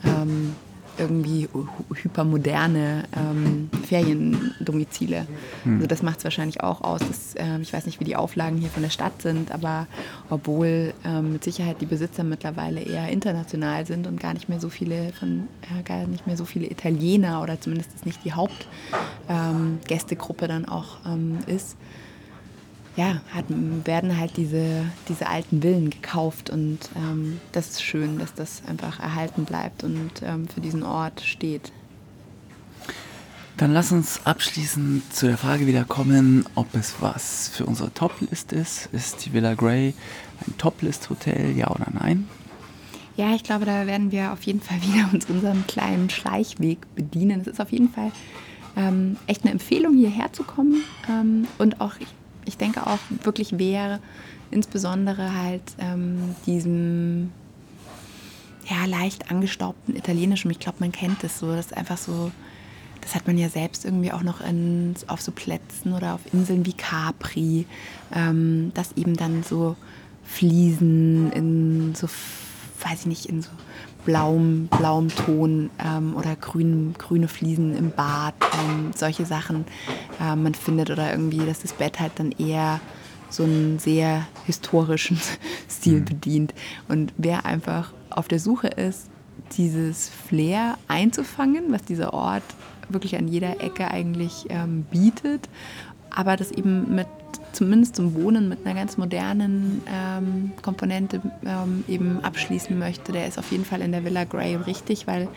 ähm, 0.04 0.54
irgendwie 0.98 1.48
hypermoderne 1.94 3.04
ähm, 3.16 3.70
Feriendomizile. 3.86 5.26
Hm. 5.64 5.76
Also 5.76 5.86
das 5.86 6.02
macht 6.02 6.18
es 6.18 6.24
wahrscheinlich 6.24 6.60
auch 6.62 6.82
aus. 6.82 7.00
Dass, 7.00 7.34
äh, 7.34 7.58
ich 7.60 7.72
weiß 7.72 7.86
nicht, 7.86 8.00
wie 8.00 8.04
die 8.04 8.16
Auflagen 8.16 8.58
hier 8.58 8.68
von 8.70 8.82
der 8.82 8.90
Stadt 8.90 9.22
sind, 9.22 9.52
aber 9.52 9.86
obwohl 10.30 10.94
ähm, 11.04 11.34
mit 11.34 11.44
Sicherheit 11.44 11.80
die 11.80 11.86
Besitzer 11.86 12.24
mittlerweile 12.24 12.80
eher 12.80 13.06
international 13.08 13.86
sind 13.86 14.06
und 14.06 14.18
gar 14.20 14.34
nicht 14.34 14.48
mehr 14.48 14.60
so 14.60 14.68
viele 14.68 15.12
von 15.12 15.48
äh, 15.62 15.82
gar 15.82 16.06
nicht 16.06 16.26
mehr 16.26 16.36
so 16.36 16.44
viele 16.44 16.70
Italiener 16.70 17.42
oder 17.42 17.60
zumindest 17.60 18.06
nicht 18.06 18.24
die 18.24 18.32
Hauptgästegruppe 18.32 20.44
ähm, 20.44 20.50
dann 20.50 20.64
auch 20.66 20.98
ähm, 21.06 21.38
ist, 21.46 21.76
ja, 22.96 23.20
hat, 23.32 23.46
werden 23.84 24.18
halt 24.18 24.36
diese, 24.36 24.84
diese 25.08 25.26
alten 25.26 25.62
Villen 25.62 25.90
gekauft 25.90 26.50
und 26.50 26.78
ähm, 26.96 27.40
das 27.52 27.70
ist 27.70 27.82
schön, 27.82 28.18
dass 28.18 28.34
das 28.34 28.62
einfach 28.66 29.00
erhalten 29.00 29.44
bleibt 29.44 29.82
und 29.82 30.10
ähm, 30.22 30.46
für 30.48 30.60
diesen 30.60 30.82
Ort 30.82 31.22
steht. 31.22 31.72
Dann 33.56 33.72
lass 33.72 33.92
uns 33.92 34.20
abschließend 34.24 35.14
zu 35.14 35.26
der 35.26 35.38
Frage 35.38 35.66
wieder 35.66 35.84
kommen, 35.84 36.46
ob 36.54 36.74
es 36.74 36.96
was 37.00 37.48
für 37.48 37.64
unsere 37.64 37.92
Top-List 37.92 38.52
ist. 38.52 38.88
Ist 38.92 39.24
die 39.24 39.32
Villa 39.32 39.54
Grey 39.54 39.94
ein 40.46 40.58
Top-List-Hotel, 40.58 41.56
ja 41.56 41.70
oder 41.70 41.86
nein? 41.92 42.28
Ja, 43.16 43.34
ich 43.34 43.42
glaube, 43.42 43.66
da 43.66 43.86
werden 43.86 44.10
wir 44.10 44.32
auf 44.32 44.42
jeden 44.42 44.60
Fall 44.60 44.78
wieder 44.82 45.08
uns 45.12 45.26
unserem 45.26 45.66
kleinen 45.66 46.10
Schleichweg 46.10 46.78
bedienen. 46.94 47.40
Es 47.40 47.46
ist 47.46 47.60
auf 47.60 47.72
jeden 47.72 47.90
Fall 47.90 48.10
ähm, 48.76 49.16
echt 49.26 49.42
eine 49.42 49.52
Empfehlung, 49.52 49.96
hierher 49.96 50.32
zu 50.32 50.44
kommen 50.44 50.82
ähm, 51.08 51.46
und 51.58 51.80
auch, 51.80 51.92
ich 51.98 52.08
ich 52.44 52.56
denke 52.56 52.86
auch 52.86 52.98
wirklich 53.22 53.58
wäre 53.58 54.00
insbesondere 54.50 55.34
halt 55.34 55.62
ähm, 55.78 56.36
diesem 56.46 57.32
ja, 58.68 58.84
leicht 58.86 59.30
angestaubten 59.30 59.96
italienischen, 59.96 60.50
ich 60.50 60.60
glaube, 60.60 60.78
man 60.80 60.92
kennt 60.92 61.24
das 61.24 61.38
so, 61.38 61.48
das 61.54 61.66
ist 61.66 61.76
einfach 61.76 61.98
so, 61.98 62.30
das 63.00 63.14
hat 63.14 63.26
man 63.26 63.36
ja 63.36 63.48
selbst 63.48 63.84
irgendwie 63.84 64.12
auch 64.12 64.22
noch 64.22 64.40
in, 64.40 64.94
auf 65.08 65.20
so 65.20 65.32
Plätzen 65.32 65.92
oder 65.92 66.14
auf 66.14 66.20
Inseln 66.32 66.64
wie 66.64 66.72
Capri, 66.72 67.66
ähm, 68.14 68.70
dass 68.74 68.92
eben 68.92 69.16
dann 69.16 69.42
so 69.42 69.76
Fliesen 70.24 71.32
in 71.32 71.94
so, 71.96 72.06
weiß 72.80 73.00
ich 73.00 73.06
nicht, 73.06 73.26
in 73.26 73.42
so 73.42 73.50
blauem, 74.04 74.68
blauem 74.68 75.08
Ton 75.08 75.70
ähm, 75.84 76.16
oder 76.16 76.36
grün, 76.36 76.94
grüne 76.98 77.28
Fliesen 77.28 77.76
im 77.76 77.90
Bad, 77.90 78.34
ähm, 78.40 78.90
solche 78.94 79.26
Sachen 79.26 79.64
äh, 80.20 80.36
man 80.36 80.54
findet 80.54 80.90
oder 80.90 81.10
irgendwie, 81.10 81.44
dass 81.44 81.60
das 81.60 81.72
Bett 81.72 82.00
halt 82.00 82.12
dann 82.16 82.32
eher 82.32 82.80
so 83.30 83.44
einen 83.44 83.78
sehr 83.78 84.26
historischen 84.46 85.18
Stil 85.70 86.00
mhm. 86.00 86.04
bedient. 86.04 86.54
Und 86.88 87.12
wer 87.16 87.46
einfach 87.46 87.92
auf 88.10 88.28
der 88.28 88.38
Suche 88.38 88.68
ist, 88.68 89.08
dieses 89.56 90.08
Flair 90.08 90.78
einzufangen, 90.88 91.72
was 91.72 91.82
dieser 91.82 92.14
Ort 92.14 92.44
wirklich 92.88 93.16
an 93.16 93.28
jeder 93.28 93.62
Ecke 93.62 93.90
eigentlich 93.90 94.46
ähm, 94.50 94.84
bietet, 94.90 95.48
aber 96.10 96.36
das 96.36 96.50
eben 96.50 96.94
mit 96.94 97.06
zumindest 97.52 97.96
zum 97.96 98.14
Wohnen 98.14 98.48
mit 98.48 98.64
einer 98.64 98.74
ganz 98.74 98.96
modernen 98.96 99.82
ähm, 99.86 100.52
Komponente 100.62 101.20
ähm, 101.44 101.84
eben 101.88 102.20
abschließen 102.22 102.78
möchte, 102.78 103.12
der 103.12 103.26
ist 103.26 103.38
auf 103.38 103.50
jeden 103.52 103.64
Fall 103.64 103.80
in 103.80 103.92
der 103.92 104.04
Villa 104.04 104.24
Grey 104.24 104.56
richtig, 104.56 105.06
weil 105.06 105.28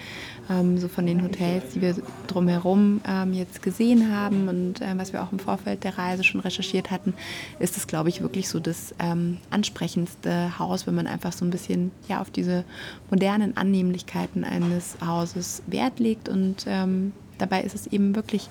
ähm, 0.50 0.78
so 0.78 0.88
von 0.88 1.06
den 1.06 1.24
Hotels, 1.24 1.74
die 1.74 1.82
wir 1.82 1.96
drumherum 2.28 3.02
ähm, 3.08 3.34
jetzt 3.34 3.62
gesehen 3.62 4.14
haben 4.16 4.48
und 4.48 4.82
äh, 4.82 4.98
was 4.98 5.14
wir 5.14 5.24
auch 5.24 5.32
im 5.32 5.40
Vorfeld 5.40 5.84
der 5.84 5.98
Reise 5.98 6.24
schon 6.24 6.42
recherchiert 6.42 6.92
hatten, 6.92 7.14
ist 7.60 7.78
es, 7.78 7.88
glaube 7.88 8.10
ich, 8.10 8.22
wirklich 8.22 8.48
so 8.50 8.60
das 8.60 8.94
ähm, 9.00 9.38
ansprechendste 9.50 10.58
Haus, 10.60 10.88
wenn 10.88 10.96
man 10.96 11.08
einfach 11.08 11.32
so 11.32 11.46
ein 11.46 11.52
bisschen 11.52 11.92
ja, 12.08 12.22
auf 12.22 12.30
diese 12.30 12.64
modernen 13.10 13.58
Annehmlichkeiten 13.58 14.44
eines 14.44 14.98
Hauses 15.06 15.64
Wert 15.68 16.00
legt 16.00 16.30
und 16.30 16.66
ähm, 16.68 17.14
dabei 17.38 17.62
ist 17.62 17.76
es 17.76 17.88
eben 17.88 18.15
wirklich 18.15 18.50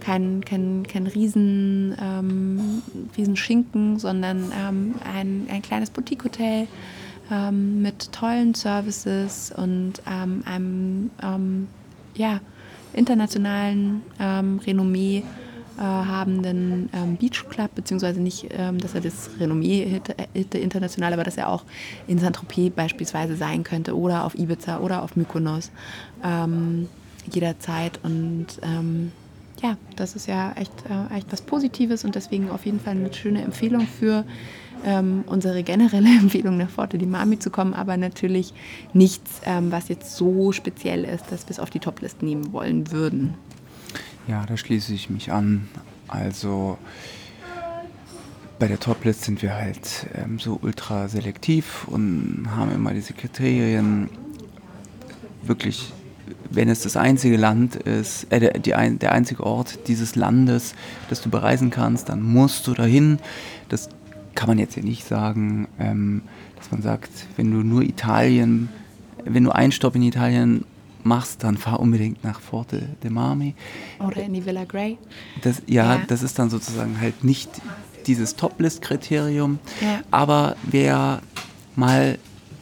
kein, 0.00 0.44
kein, 0.44 0.86
kein 0.86 1.06
riesen, 1.06 1.96
ähm, 2.00 2.82
riesen 3.16 3.36
Schinken, 3.36 3.98
sondern 3.98 4.52
ähm, 4.52 4.94
ein, 5.04 5.46
ein 5.50 5.62
kleines 5.62 5.90
Boutique-Hotel 5.90 6.66
ähm, 7.30 7.82
mit 7.82 8.12
tollen 8.12 8.54
Services 8.54 9.52
und 9.56 9.94
ähm, 10.10 10.42
einem 10.46 11.10
ähm, 11.22 11.68
ja, 12.14 12.40
internationalen 12.92 14.02
ähm, 14.18 14.60
Renommee 14.64 15.22
äh, 15.78 15.82
habenden 15.82 16.88
ähm, 16.94 17.16
Beach 17.16 17.44
Club, 17.48 17.74
beziehungsweise 17.74 18.20
nicht, 18.20 18.46
ähm, 18.50 18.78
dass 18.78 18.94
er 18.94 19.02
das 19.02 19.30
Renommee 19.38 19.84
hätte, 19.84 20.14
hätte 20.32 20.58
international, 20.58 21.12
aber 21.12 21.24
dass 21.24 21.36
er 21.36 21.48
auch 21.50 21.64
in 22.06 22.18
Saint-Tropez 22.18 22.72
beispielsweise 22.74 23.36
sein 23.36 23.62
könnte 23.62 23.96
oder 23.96 24.24
auf 24.24 24.34
Ibiza 24.34 24.78
oder 24.78 25.02
auf 25.02 25.16
Mykonos. 25.16 25.70
Ähm, 26.24 26.88
jederzeit 27.34 28.00
und 28.02 28.46
ähm, 28.62 29.12
ja, 29.62 29.76
das 29.96 30.14
ist 30.16 30.26
ja 30.26 30.52
echt, 30.52 30.72
äh, 30.88 31.16
echt 31.16 31.32
was 31.32 31.40
Positives 31.40 32.04
und 32.04 32.14
deswegen 32.14 32.50
auf 32.50 32.66
jeden 32.66 32.80
Fall 32.80 32.94
eine 32.94 33.12
schöne 33.12 33.42
Empfehlung 33.42 33.86
für 33.86 34.24
ähm, 34.84 35.24
unsere 35.26 35.62
generelle 35.62 36.08
Empfehlung 36.20 36.56
nach 36.58 36.70
Forte 36.70 36.98
di 36.98 37.06
Mami 37.06 37.38
zu 37.38 37.50
kommen, 37.50 37.74
aber 37.74 37.96
natürlich 37.96 38.52
nichts, 38.92 39.40
ähm, 39.44 39.72
was 39.72 39.88
jetzt 39.88 40.16
so 40.16 40.52
speziell 40.52 41.04
ist, 41.04 41.30
dass 41.30 41.46
wir 41.46 41.50
es 41.50 41.60
auf 41.60 41.70
die 41.70 41.80
Toplist 41.80 42.22
nehmen 42.22 42.52
wollen 42.52 42.90
würden. 42.92 43.34
Ja, 44.28 44.44
da 44.44 44.56
schließe 44.56 44.92
ich 44.92 45.08
mich 45.08 45.32
an. 45.32 45.68
Also 46.08 46.78
bei 48.58 48.68
der 48.68 48.80
Toplist 48.80 49.24
sind 49.24 49.42
wir 49.42 49.54
halt 49.54 50.06
ähm, 50.14 50.38
so 50.38 50.58
ultra 50.62 51.08
selektiv 51.08 51.86
und 51.88 52.46
haben 52.50 52.72
immer 52.72 52.92
diese 52.92 53.12
Kriterien 53.12 54.08
wirklich, 55.42 55.92
wenn 56.50 56.68
es 56.68 56.80
das 56.80 56.96
einzige 56.96 57.36
Land 57.36 57.76
ist, 57.76 58.26
äh, 58.30 58.40
der, 58.40 58.58
die 58.58 58.70
der 58.98 59.12
einzige 59.12 59.44
Ort 59.44 59.88
dieses 59.88 60.16
Landes, 60.16 60.74
das 61.08 61.20
du 61.20 61.30
bereisen 61.30 61.70
kannst, 61.70 62.08
dann 62.08 62.22
musst 62.22 62.66
du 62.66 62.74
dahin. 62.74 63.18
Das 63.68 63.88
kann 64.34 64.48
man 64.48 64.58
jetzt 64.58 64.74
hier 64.74 64.84
nicht 64.84 65.06
sagen, 65.06 65.68
ähm, 65.78 66.22
dass 66.56 66.70
man 66.70 66.82
sagt, 66.82 67.10
wenn 67.36 67.50
du 67.50 67.58
nur 67.58 67.82
Italien, 67.82 68.68
wenn 69.24 69.44
du 69.44 69.50
einen 69.50 69.72
Stopp 69.72 69.96
in 69.96 70.02
Italien 70.02 70.64
machst, 71.02 71.44
dann 71.44 71.56
fahr 71.56 71.80
unbedingt 71.80 72.24
nach 72.24 72.40
Forte 72.40 72.82
de 73.02 73.10
Marmi. 73.10 73.54
Oder 74.04 74.24
in 74.24 74.34
die 74.34 74.44
Villa 74.44 74.64
Grey. 74.64 74.98
Das, 75.42 75.62
ja, 75.66 75.96
ja, 75.96 76.00
das 76.06 76.22
ist 76.22 76.38
dann 76.38 76.50
sozusagen 76.50 77.00
halt 77.00 77.24
nicht 77.24 77.50
dieses 78.06 78.36
Top-List-Kriterium. 78.36 79.58
Ja. 79.80 80.00
Aber 80.10 80.56
wer 80.64 81.20
mal 81.76 82.18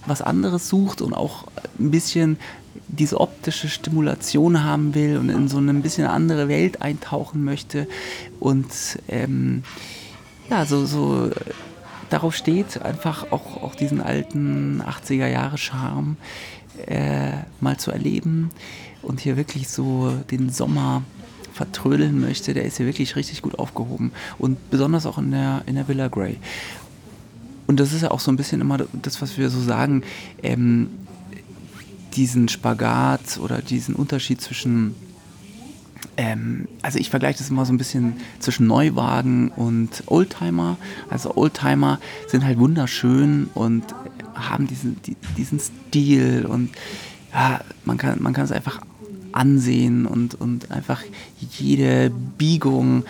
was 0.06 0.22
anderes 0.22 0.68
sucht 0.68 1.00
und 1.00 1.14
auch 1.14 1.46
ein 1.78 1.90
bisschen 1.90 2.38
diese 2.88 3.20
optische 3.20 3.68
Stimulation 3.68 4.64
haben 4.64 4.94
will 4.94 5.16
und 5.18 5.28
in 5.28 5.48
so 5.48 5.58
eine 5.58 5.70
ein 5.70 5.82
bisschen 5.82 6.06
andere 6.06 6.48
Welt 6.48 6.82
eintauchen 6.82 7.44
möchte 7.44 7.86
und 8.40 8.66
ähm, 9.08 9.62
ja, 10.50 10.66
so, 10.66 10.84
so 10.86 11.30
darauf 12.10 12.34
steht, 12.34 12.82
einfach 12.82 13.32
auch, 13.32 13.62
auch 13.62 13.74
diesen 13.74 14.00
alten 14.00 14.82
80er 14.82 15.26
Jahre 15.26 15.58
Charme 15.58 16.16
äh, 16.86 17.32
mal 17.60 17.76
zu 17.76 17.90
erleben 17.90 18.50
und 19.02 19.20
hier 19.20 19.36
wirklich 19.36 19.68
so 19.68 20.12
den 20.30 20.50
Sommer 20.50 21.02
vertrödeln 21.52 22.20
möchte, 22.20 22.52
der 22.52 22.64
ist 22.64 22.76
hier 22.78 22.86
wirklich 22.86 23.16
richtig 23.16 23.40
gut 23.40 23.58
aufgehoben. 23.58 24.12
Und 24.38 24.70
besonders 24.70 25.06
auch 25.06 25.18
in 25.18 25.30
der, 25.30 25.62
in 25.66 25.76
der 25.76 25.86
Villa 25.86 26.08
Grey. 26.08 26.38
Und 27.66 27.80
das 27.80 27.92
ist 27.92 28.02
ja 28.02 28.10
auch 28.10 28.20
so 28.20 28.30
ein 28.30 28.36
bisschen 28.36 28.60
immer 28.60 28.78
das, 28.92 29.22
was 29.22 29.38
wir 29.38 29.48
so 29.50 29.60
sagen, 29.60 30.02
ähm, 30.42 30.88
diesen 32.14 32.48
Spagat 32.48 33.38
oder 33.38 33.60
diesen 33.60 33.94
Unterschied 33.94 34.40
zwischen, 34.40 34.94
ähm, 36.16 36.68
also 36.82 36.98
ich 36.98 37.10
vergleiche 37.10 37.38
das 37.38 37.50
immer 37.50 37.66
so 37.66 37.72
ein 37.72 37.78
bisschen 37.78 38.14
zwischen 38.38 38.66
Neuwagen 38.66 39.48
und 39.50 40.04
Oldtimer. 40.06 40.76
Also 41.10 41.36
Oldtimer 41.36 41.98
sind 42.28 42.44
halt 42.44 42.58
wunderschön 42.58 43.48
und 43.54 43.84
haben 44.34 44.66
diesen, 44.66 44.96
diesen 45.36 45.60
Stil 45.60 46.46
und 46.46 46.70
ja, 47.32 47.60
man 47.84 47.98
kann, 47.98 48.22
man 48.22 48.32
kann 48.32 48.44
es 48.44 48.52
einfach 48.52 48.80
ansehen 49.32 50.06
und, 50.06 50.40
und 50.40 50.70
einfach 50.70 51.02
jede 51.58 52.10
Biegung 52.38 53.04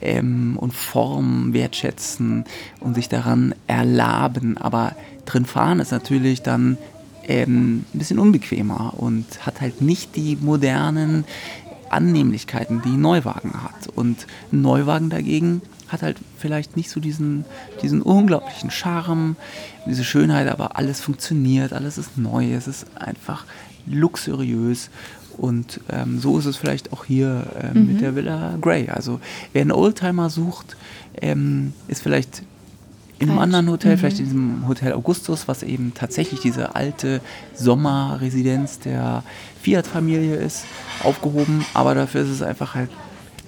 ähm, 0.00 0.58
und 0.58 0.74
Form 0.74 1.54
wertschätzen 1.54 2.44
und 2.80 2.94
sich 2.94 3.08
daran 3.08 3.54
erlaben. 3.66 4.58
Aber 4.58 4.94
drin 5.24 5.46
fahren 5.46 5.80
ist 5.80 5.92
natürlich 5.92 6.42
dann 6.42 6.76
ähm, 7.26 7.84
ein 7.94 7.98
bisschen 7.98 8.18
unbequemer 8.18 8.94
und 8.96 9.24
hat 9.46 9.60
halt 9.60 9.80
nicht 9.80 10.16
die 10.16 10.36
modernen 10.40 11.24
Annehmlichkeiten, 11.88 12.82
die 12.82 12.90
ein 12.90 13.00
Neuwagen 13.00 13.62
hat. 13.62 13.88
Und 13.94 14.26
ein 14.52 14.62
Neuwagen 14.62 15.10
dagegen 15.10 15.62
hat 15.88 16.02
halt 16.02 16.18
vielleicht 16.38 16.76
nicht 16.76 16.90
so 16.90 17.00
diesen, 17.00 17.44
diesen 17.82 18.00
unglaublichen 18.00 18.70
Charme, 18.70 19.36
diese 19.86 20.04
Schönheit, 20.04 20.48
aber 20.48 20.76
alles 20.76 21.00
funktioniert, 21.00 21.72
alles 21.72 21.98
ist 21.98 22.16
neu, 22.16 22.52
es 22.52 22.68
ist 22.68 22.86
einfach 22.96 23.44
luxuriös 23.86 24.90
und 25.36 25.80
ähm, 25.90 26.20
so 26.20 26.38
ist 26.38 26.44
es 26.44 26.56
vielleicht 26.56 26.92
auch 26.92 27.04
hier 27.04 27.46
ähm, 27.60 27.82
mhm. 27.82 27.92
mit 27.92 28.00
der 28.02 28.14
Villa 28.14 28.56
Grey. 28.60 28.88
Also 28.90 29.20
wer 29.52 29.62
einen 29.62 29.72
Oldtimer 29.72 30.30
sucht, 30.30 30.76
ähm, 31.20 31.72
ist 31.88 32.02
vielleicht 32.02 32.42
in 33.20 33.28
einem 33.28 33.38
anderen 33.38 33.70
Hotel, 33.70 33.92
mhm. 33.92 33.98
vielleicht 33.98 34.18
in 34.18 34.24
diesem 34.24 34.66
Hotel 34.66 34.94
Augustus, 34.94 35.46
was 35.46 35.62
eben 35.62 35.92
tatsächlich 35.94 36.40
diese 36.40 36.74
alte 36.74 37.20
Sommerresidenz 37.54 38.78
der 38.78 39.22
Fiat-Familie 39.60 40.36
ist, 40.36 40.64
aufgehoben. 41.04 41.64
Aber 41.74 41.94
dafür 41.94 42.22
ist 42.22 42.30
es 42.30 42.42
einfach 42.42 42.74
halt 42.74 42.88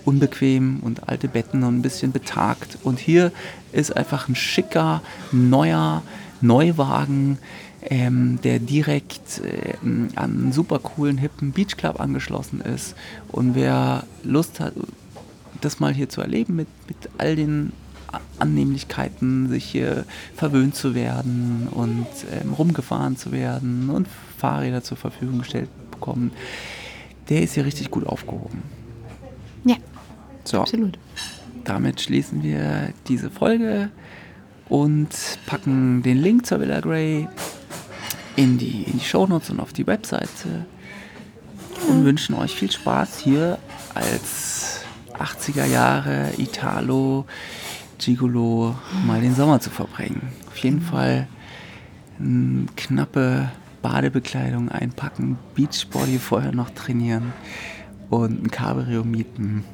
unbequem 0.05 0.81
und 0.81 1.09
alte 1.09 1.27
Betten 1.27 1.65
und 1.65 1.79
ein 1.79 1.83
bisschen 1.83 2.13
betagt. 2.13 2.79
Und 2.83 2.99
hier 2.99 3.33
ist 3.73 3.97
einfach 3.97 4.29
ein 4.29 4.35
schicker, 4.35 5.01
neuer 5.33 6.03
Neuwagen, 6.43 7.39
ähm, 7.83 8.41
der 8.45 8.59
direkt 8.59 9.41
äh, 9.41 9.75
an 9.83 10.11
einen 10.17 10.53
super 10.53 10.81
coolen, 10.81 11.17
hippen 11.17 11.53
Beachclub 11.53 11.99
angeschlossen 11.99 12.61
ist. 12.61 12.95
Und 13.29 13.55
wer 13.55 14.05
Lust 14.23 14.61
hat, 14.61 14.75
das 15.63 15.81
mal 15.81 15.95
hier 15.95 16.11
zu 16.11 16.21
erleben 16.21 16.57
mit, 16.57 16.69
mit 16.89 17.09
all 17.17 17.37
den 17.37 17.73
Annehmlichkeiten, 18.39 19.49
sich 19.49 19.65
hier 19.65 20.05
verwöhnt 20.35 20.75
zu 20.75 20.95
werden 20.95 21.69
und 21.71 22.07
ähm, 22.33 22.53
rumgefahren 22.53 23.17
zu 23.17 23.33
werden 23.33 23.91
und 23.91 24.09
Fahrräder 24.39 24.83
zur 24.83 24.97
Verfügung 24.97 25.39
gestellt 25.39 25.69
bekommen, 25.91 26.33
der 27.29 27.43
ist 27.43 27.55
hier 27.55 27.65
richtig 27.65 27.91
gut 27.91 28.07
aufgehoben. 28.07 28.63
Ja, 29.65 29.77
so, 30.45 30.61
absolut. 30.61 30.99
Damit 31.65 32.01
schließen 32.01 32.43
wir 32.43 32.93
diese 33.07 33.31
Folge 33.31 33.91
und 34.69 35.11
packen 35.47 36.03
den 36.03 36.19
Link 36.19 36.47
zur 36.47 36.61
Villa 36.61 36.81
Grey 36.81 37.29
in 38.37 38.59
die, 38.59 38.83
in 38.83 38.99
die 38.99 39.05
Shownotes 39.05 39.51
und 39.51 39.61
auf 39.61 39.73
die 39.73 39.87
Webseite 39.87 40.67
und 41.89 42.05
wünschen 42.05 42.35
euch 42.35 42.55
viel 42.55 42.71
Spaß 42.71 43.19
hier 43.19 43.59
als 43.95 44.81
80er 45.19 45.67
Jahre 45.67 46.31
Italo 46.39 47.27
Gigolo 48.05 48.75
mal 49.07 49.21
den 49.21 49.35
Sommer 49.35 49.61
zu 49.61 49.71
verbringen. 49.71 50.29
Auf 50.49 50.59
jeden 50.59 50.79
mhm. 50.79 50.83
Fall 50.83 51.29
eine 52.19 52.67
knappe 52.77 53.51
Badebekleidung 53.83 54.69
einpacken, 54.69 55.39
Beachbody 55.55 56.19
vorher 56.19 56.53
noch 56.53 56.71
trainieren 56.71 57.33
und 58.11 58.45
ein 58.45 58.51
Cabrio 58.51 59.05
mieten 59.05 59.65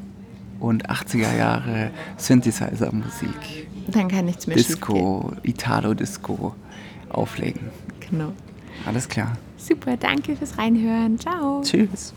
und 0.60 0.88
80er 0.88 1.36
Jahre 1.36 1.90
Synthesizer-Musik. 2.16 3.68
Dann 3.88 4.08
kann 4.08 4.24
nichts 4.24 4.46
mehr 4.46 4.56
Disco, 4.56 5.32
Italo-Disco 5.42 6.54
auflegen. 7.10 7.70
Genau. 8.08 8.32
Alles 8.86 9.08
klar. 9.08 9.36
Super, 9.56 9.96
danke 9.96 10.36
fürs 10.36 10.56
Reinhören. 10.58 11.18
Ciao. 11.18 11.62
Tschüss. 11.62 12.14